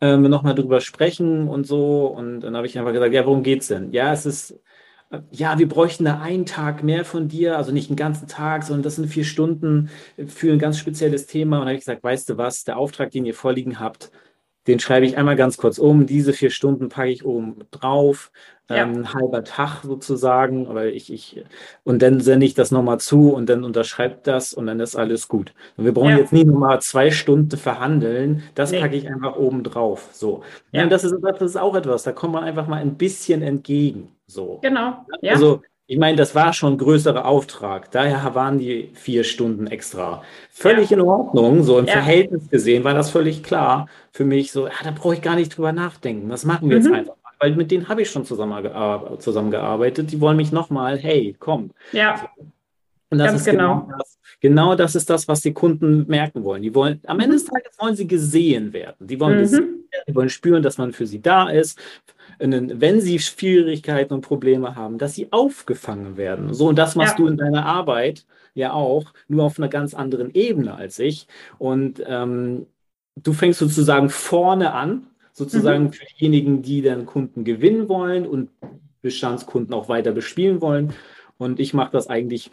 ähm, 0.01 0.23
noch 0.23 0.41
mal 0.43 0.55
drüber 0.55 0.81
sprechen 0.81 1.47
und 1.47 1.67
so 1.67 2.07
und 2.07 2.41
dann 2.41 2.55
habe 2.57 2.65
ich 2.65 2.77
einfach 2.79 2.93
gesagt, 2.93 3.13
ja, 3.13 3.25
worum 3.27 3.43
geht's 3.43 3.67
denn? 3.67 3.91
Ja, 3.91 4.11
es 4.13 4.25
ist 4.25 4.59
ja, 5.31 5.59
wir 5.59 5.67
bräuchten 5.67 6.05
da 6.05 6.21
einen 6.21 6.45
Tag 6.45 6.83
mehr 6.83 7.03
von 7.03 7.27
dir, 7.27 7.57
also 7.57 7.71
nicht 7.71 7.89
einen 7.89 7.97
ganzen 7.97 8.27
Tag, 8.27 8.63
sondern 8.63 8.83
das 8.83 8.95
sind 8.95 9.07
vier 9.07 9.25
Stunden 9.25 9.89
für 10.27 10.51
ein 10.51 10.59
ganz 10.59 10.77
spezielles 10.77 11.25
Thema. 11.25 11.57
Und 11.57 11.63
habe 11.63 11.73
ich 11.73 11.81
gesagt, 11.81 12.03
weißt 12.03 12.29
du 12.29 12.37
was, 12.37 12.63
der 12.63 12.77
Auftrag, 12.77 13.11
den 13.11 13.25
ihr 13.25 13.33
vorliegen 13.33 13.79
habt, 13.79 14.11
den 14.67 14.79
schreibe 14.79 15.05
ich 15.05 15.17
einmal 15.17 15.35
ganz 15.35 15.57
kurz 15.57 15.79
um. 15.79 16.05
Diese 16.05 16.33
vier 16.33 16.49
Stunden 16.49 16.89
packe 16.89 17.09
ich 17.09 17.25
oben 17.25 17.59
drauf, 17.71 18.31
Ja. 18.71 18.83
ähm, 18.83 18.97
ein 18.99 19.13
halber 19.13 19.43
Tag 19.43 19.81
sozusagen, 19.83 20.67
aber 20.67 20.85
ich, 20.87 21.11
ich, 21.11 21.43
und 21.83 22.01
dann 22.01 22.19
sende 22.21 22.45
ich 22.45 22.53
das 22.53 22.71
nochmal 22.71 22.99
zu 22.99 23.33
und 23.33 23.47
dann 23.49 23.63
unterschreibt 23.63 24.27
das 24.27 24.53
und 24.53 24.67
dann 24.67 24.79
ist 24.79 24.95
alles 24.95 25.27
gut. 25.27 25.53
Und 25.77 25.85
wir 25.85 25.93
brauchen 25.93 26.09
Ja. 26.11 26.17
jetzt 26.17 26.33
nicht 26.33 26.47
nochmal 26.47 26.81
zwei 26.81 27.11
Stunden 27.11 27.57
verhandeln, 27.57 28.43
das 28.55 28.71
Nee. 28.71 28.79
packe 28.79 28.95
ich 28.95 29.07
einfach 29.07 29.35
oben 29.35 29.63
drauf. 29.63 30.09
So. 30.13 30.43
Ja. 30.71 30.79
Ja. 30.79 30.83
Und 30.85 30.91
das 30.91 31.03
ist, 31.03 31.15
das 31.21 31.41
ist 31.41 31.57
auch 31.57 31.75
etwas, 31.75 32.03
da 32.03 32.11
kommt 32.11 32.33
man 32.33 32.43
einfach 32.43 32.67
mal 32.67 32.81
ein 32.81 32.95
bisschen 32.95 33.41
entgegen. 33.41 34.09
So. 34.27 34.59
genau. 34.61 35.05
Ja, 35.21 35.33
Also, 35.33 35.61
ich 35.87 35.97
meine, 35.97 36.15
das 36.15 36.33
war 36.35 36.53
schon 36.53 36.75
ein 36.75 36.77
größerer 36.77 37.25
Auftrag. 37.25 37.91
Daher 37.91 38.33
waren 38.33 38.57
die 38.59 38.91
vier 38.93 39.25
Stunden 39.25 39.67
extra. 39.67 40.23
Völlig 40.49 40.89
in 40.93 41.01
Ordnung. 41.01 41.63
So 41.63 41.79
im 41.79 41.85
Ja. 41.85 41.91
Verhältnis 41.93 42.49
gesehen 42.49 42.85
war 42.85 42.93
das 42.93 43.09
völlig 43.09 43.43
klar 43.43 43.87
für 44.13 44.23
mich. 44.23 44.53
So, 44.53 44.67
ja, 44.67 44.73
da 44.85 44.91
brauche 44.91 45.15
ich 45.15 45.21
gar 45.21 45.35
nicht 45.35 45.57
drüber 45.57 45.73
nachdenken. 45.73 46.29
Das 46.29 46.45
machen 46.45 46.69
wir 46.69 46.77
jetzt 46.77 46.87
Mhm. 46.87 46.93
einfach 46.93 47.15
mal. 47.20 47.20
Weil 47.41 47.55
mit 47.55 47.71
denen 47.71 47.89
habe 47.89 48.03
ich 48.03 48.09
schon 48.11 48.23
zusammengear- 48.23 49.17
zusammengearbeitet. 49.19 50.11
Die 50.11 50.21
wollen 50.21 50.37
mich 50.37 50.51
nochmal, 50.51 50.97
hey, 50.97 51.35
komm. 51.39 51.71
ja, 51.91 52.29
Und 53.09 53.17
das 53.17 53.27
Ganz 53.31 53.39
ist 53.41 53.45
genau. 53.51 53.89
das. 53.97 54.17
Genau 54.39 54.75
das 54.75 54.95
ist 54.95 55.09
das, 55.09 55.27
was 55.27 55.41
die 55.41 55.51
Kunden 55.51 56.05
merken 56.07 56.43
wollen. 56.45 56.61
Die 56.63 56.73
wollen, 56.73 57.01
am 57.05 57.19
Ende 57.19 57.33
Mhm. 57.35 57.39
des 57.39 57.45
Tages 57.45 57.77
wollen 57.79 57.95
sie 57.95 58.07
gesehen 58.07 58.71
werden. 58.71 59.05
Die 59.05 59.19
wollen 59.19 59.35
Mhm. 59.37 59.41
gesehen 59.41 59.63
werden, 59.91 60.03
die 60.07 60.15
wollen 60.15 60.29
spüren, 60.29 60.63
dass 60.63 60.77
man 60.77 60.93
für 60.93 61.05
sie 61.05 61.21
da 61.21 61.49
ist. 61.49 61.77
Und 62.39 62.79
wenn 62.79 63.01
sie 63.01 63.19
Schwierigkeiten 63.19 64.13
und 64.13 64.21
Probleme 64.21 64.75
haben, 64.77 64.97
dass 64.97 65.15
sie 65.15 65.27
aufgefangen 65.31 66.15
werden. 66.15 66.53
So, 66.53 66.69
und 66.69 66.77
das 66.79 66.95
machst 66.95 67.19
Ja. 67.19 67.25
du 67.25 67.27
in 67.27 67.35
deiner 67.37 67.65
Arbeit 67.65 68.25
ja 68.53 68.71
auch, 68.71 69.11
nur 69.27 69.43
auf 69.43 69.57
einer 69.59 69.67
ganz 69.67 69.93
anderen 69.93 70.33
Ebene 70.33 70.73
als 70.75 70.97
ich. 70.97 71.27
Und 71.59 72.01
ähm, 72.07 72.65
du 73.21 73.33
fängst 73.33 73.59
sozusagen 73.59 74.09
vorne 74.09 74.73
an, 74.73 75.07
sozusagen 75.33 75.85
mhm. 75.85 75.93
für 75.93 76.05
diejenigen, 76.05 76.61
die 76.61 76.81
dann 76.81 77.05
Kunden 77.05 77.43
gewinnen 77.43 77.89
wollen 77.89 78.27
und 78.27 78.49
Bestandskunden 79.01 79.73
auch 79.73 79.89
weiter 79.89 80.11
bespielen 80.11 80.61
wollen. 80.61 80.93
Und 81.37 81.59
ich 81.59 81.73
mache 81.73 81.91
das 81.91 82.07
eigentlich 82.07 82.51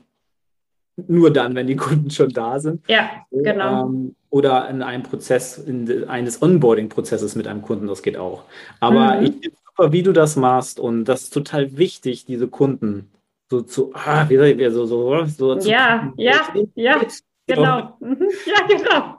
nur 1.07 1.33
dann, 1.33 1.55
wenn 1.55 1.67
die 1.67 1.77
Kunden 1.77 2.11
schon 2.11 2.31
da 2.31 2.59
sind. 2.59 2.83
Ja, 2.89 3.11
genau. 3.31 3.87
Ähm, 3.87 4.15
oder 4.31 4.69
in 4.69 4.83
einem 4.83 5.03
Prozess, 5.03 5.59
in 5.59 6.09
eines 6.09 6.43
Onboarding-Prozesses 6.43 7.37
mit 7.37 7.47
einem 7.47 7.63
Kunden, 7.63 7.87
das 7.87 8.03
geht 8.03 8.17
auch. 8.17 8.45
Aber 8.81 9.17
mhm. 9.17 9.25
ich 9.25 9.33
finde 9.33 9.57
super, 9.67 9.93
wie 9.93 10.03
du 10.03 10.13
das 10.13 10.37
machst 10.37 10.81
und 10.81 11.05
das 11.05 11.25
ist 11.25 11.35
total 11.35 11.77
wichtig, 11.77 12.25
diese 12.25 12.49
Kunden 12.49 13.11
so 13.51 13.63
zu, 13.63 13.93
ah, 13.95 14.29
wie 14.29 14.37
soll 14.37 14.47
ich, 14.47 14.73
so, 14.73 14.87
so, 14.87 15.25
so 15.25 15.59
Ja, 15.61 16.13
ja, 16.17 16.53
ja, 16.75 17.01
genau. 17.47 17.97
Mhm. 18.01 18.29
Ja, 18.47 18.67
genau. 18.67 19.18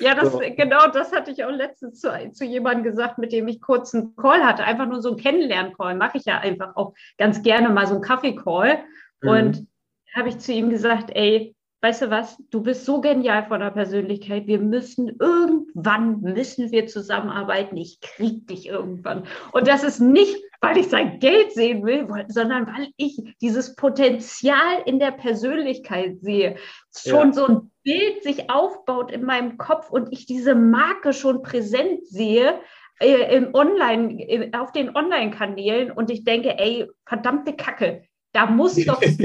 Ja, 0.00 0.14
das, 0.14 0.32
so. 0.32 0.40
genau 0.56 0.86
das 0.88 1.12
hatte 1.12 1.30
ich 1.30 1.44
auch 1.44 1.50
letztens 1.50 2.00
zu, 2.00 2.10
zu 2.32 2.44
jemandem 2.44 2.84
gesagt, 2.84 3.18
mit 3.18 3.32
dem 3.32 3.48
ich 3.48 3.60
kurz 3.60 3.94
einen 3.94 4.14
Call 4.16 4.44
hatte. 4.44 4.64
Einfach 4.64 4.86
nur 4.86 5.02
so 5.02 5.10
einen 5.10 5.18
Kennenlern-Call. 5.18 5.94
Mache 5.94 6.18
ich 6.18 6.24
ja 6.24 6.38
einfach 6.38 6.76
auch 6.76 6.94
ganz 7.16 7.42
gerne 7.42 7.68
mal 7.68 7.86
so 7.86 7.94
einen 7.94 8.02
Kaffee-Call. 8.02 8.78
Mhm. 9.22 9.28
Und 9.28 9.66
habe 10.14 10.28
ich 10.28 10.38
zu 10.38 10.52
ihm 10.52 10.70
gesagt, 10.70 11.10
ey, 11.14 11.54
weißt 11.80 12.02
du 12.02 12.10
was, 12.10 12.36
du 12.50 12.62
bist 12.62 12.84
so 12.84 13.00
genial 13.00 13.46
von 13.46 13.60
der 13.60 13.70
Persönlichkeit, 13.70 14.46
wir 14.46 14.58
müssen 14.58 15.16
irgendwann, 15.20 16.20
müssen 16.20 16.72
wir 16.72 16.86
zusammenarbeiten, 16.86 17.76
ich 17.76 18.00
krieg 18.00 18.46
dich 18.48 18.66
irgendwann. 18.66 19.24
Und 19.52 19.68
das 19.68 19.84
ist 19.84 20.00
nicht, 20.00 20.42
weil 20.60 20.78
ich 20.78 20.88
sein 20.88 21.20
Geld 21.20 21.52
sehen 21.52 21.84
will, 21.84 22.08
sondern 22.28 22.66
weil 22.66 22.88
ich 22.96 23.22
dieses 23.40 23.76
Potenzial 23.76 24.82
in 24.86 24.98
der 24.98 25.12
Persönlichkeit 25.12 26.20
sehe. 26.20 26.56
Schon 26.96 27.28
ja. 27.28 27.32
so 27.32 27.46
ein 27.46 27.70
Bild 27.84 28.22
sich 28.22 28.50
aufbaut 28.50 29.12
in 29.12 29.24
meinem 29.24 29.56
Kopf 29.56 29.90
und 29.90 30.12
ich 30.12 30.26
diese 30.26 30.54
Marke 30.54 31.12
schon 31.12 31.42
präsent 31.42 32.06
sehe, 32.06 32.60
äh, 33.00 33.36
im 33.36 33.54
Online, 33.54 34.50
auf 34.58 34.72
den 34.72 34.94
Online-Kanälen 34.94 35.92
und 35.92 36.10
ich 36.10 36.24
denke, 36.24 36.58
ey, 36.58 36.90
verdammte 37.06 37.54
Kacke, 37.54 38.02
da 38.32 38.46
muss 38.46 38.74
doch, 38.86 39.00
das, 39.00 39.16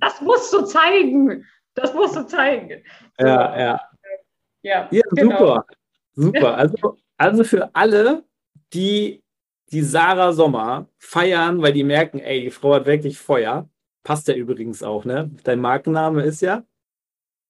das 0.00 0.20
musst 0.20 0.52
du 0.52 0.62
zeigen. 0.62 1.44
Das 1.74 1.92
musst 1.92 2.14
du 2.14 2.24
zeigen. 2.26 2.84
So. 3.18 3.26
Ja, 3.26 3.58
ja. 3.58 3.80
Ja, 4.62 4.88
ja 4.90 5.02
genau. 5.10 5.38
super. 5.38 5.66
Super. 6.14 6.56
Also, 6.56 6.96
also 7.16 7.44
für 7.44 7.74
alle, 7.74 8.24
die 8.72 9.23
die 9.72 9.82
Sarah 9.82 10.32
Sommer 10.32 10.88
feiern, 10.98 11.62
weil 11.62 11.72
die 11.72 11.84
merken, 11.84 12.20
ey, 12.20 12.42
die 12.42 12.50
Frau 12.50 12.74
hat 12.74 12.86
wirklich 12.86 13.18
Feuer. 13.18 13.68
Passt 14.02 14.28
ja 14.28 14.34
übrigens 14.34 14.82
auch, 14.82 15.04
ne? 15.04 15.30
Dein 15.44 15.60
Markenname 15.60 16.22
ist 16.22 16.42
ja? 16.42 16.62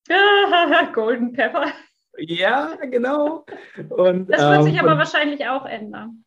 Golden 0.95 1.33
Pepper. 1.33 1.67
Ja, 2.19 2.77
genau. 2.77 3.45
Und, 3.89 4.31
das 4.31 4.41
wird 4.41 4.59
ähm, 4.59 4.63
sich 4.63 4.81
aber 4.81 4.97
wahrscheinlich 4.97 5.47
auch 5.47 5.67
ändern. 5.67 6.25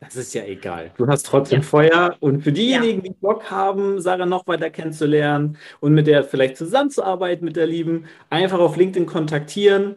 Das 0.00 0.16
ist 0.16 0.32
ja 0.32 0.44
egal. 0.44 0.92
Du 0.96 1.06
hast 1.06 1.26
trotzdem 1.26 1.60
ja. 1.60 1.66
Feuer. 1.66 2.16
Und 2.20 2.42
für 2.42 2.52
diejenigen, 2.52 3.04
ja. 3.04 3.12
die 3.12 3.18
Bock 3.20 3.50
haben, 3.50 4.00
Sarah 4.00 4.24
noch 4.24 4.46
weiter 4.46 4.70
kennenzulernen 4.70 5.58
und 5.80 5.92
mit 5.92 6.06
der 6.06 6.24
vielleicht 6.24 6.56
zusammenzuarbeiten, 6.56 7.44
mit 7.44 7.56
der 7.56 7.66
Lieben, 7.66 8.06
einfach 8.30 8.58
auf 8.58 8.76
LinkedIn 8.76 9.04
kontaktieren 9.04 9.96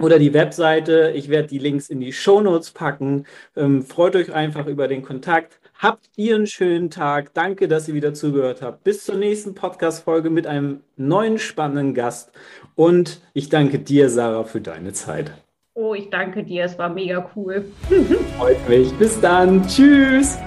oder 0.00 0.18
die 0.18 0.34
Webseite. 0.34 1.12
Ich 1.14 1.28
werde 1.28 1.48
die 1.48 1.58
Links 1.58 1.88
in 1.88 2.00
die 2.00 2.12
Show 2.12 2.40
Notes 2.40 2.70
packen. 2.70 3.26
Ähm, 3.56 3.82
freut 3.82 4.16
euch 4.16 4.32
einfach 4.32 4.66
über 4.66 4.88
den 4.88 5.02
Kontakt. 5.02 5.58
Habt 5.78 6.06
ihr 6.16 6.36
einen 6.36 6.46
schönen 6.46 6.90
Tag. 6.90 7.34
Danke, 7.34 7.66
dass 7.66 7.88
ihr 7.88 7.94
wieder 7.94 8.14
zugehört 8.14 8.62
habt. 8.62 8.84
Bis 8.84 9.04
zur 9.04 9.16
nächsten 9.16 9.54
Podcast-Folge 9.54 10.30
mit 10.30 10.46
einem 10.46 10.80
neuen 10.96 11.38
spannenden 11.38 11.94
Gast. 11.94 12.30
Und 12.76 13.20
ich 13.34 13.48
danke 13.48 13.80
dir, 13.80 14.08
Sarah, 14.08 14.44
für 14.44 14.60
deine 14.60 14.92
Zeit. 14.92 15.32
Oh, 15.74 15.94
ich 15.94 16.10
danke 16.10 16.44
dir, 16.44 16.64
es 16.64 16.78
war 16.78 16.90
mega 16.90 17.30
cool. 17.34 17.64
Freut 18.38 18.68
mich. 18.68 18.92
Bis 18.92 19.20
dann. 19.20 19.66
Tschüss. 19.66 20.38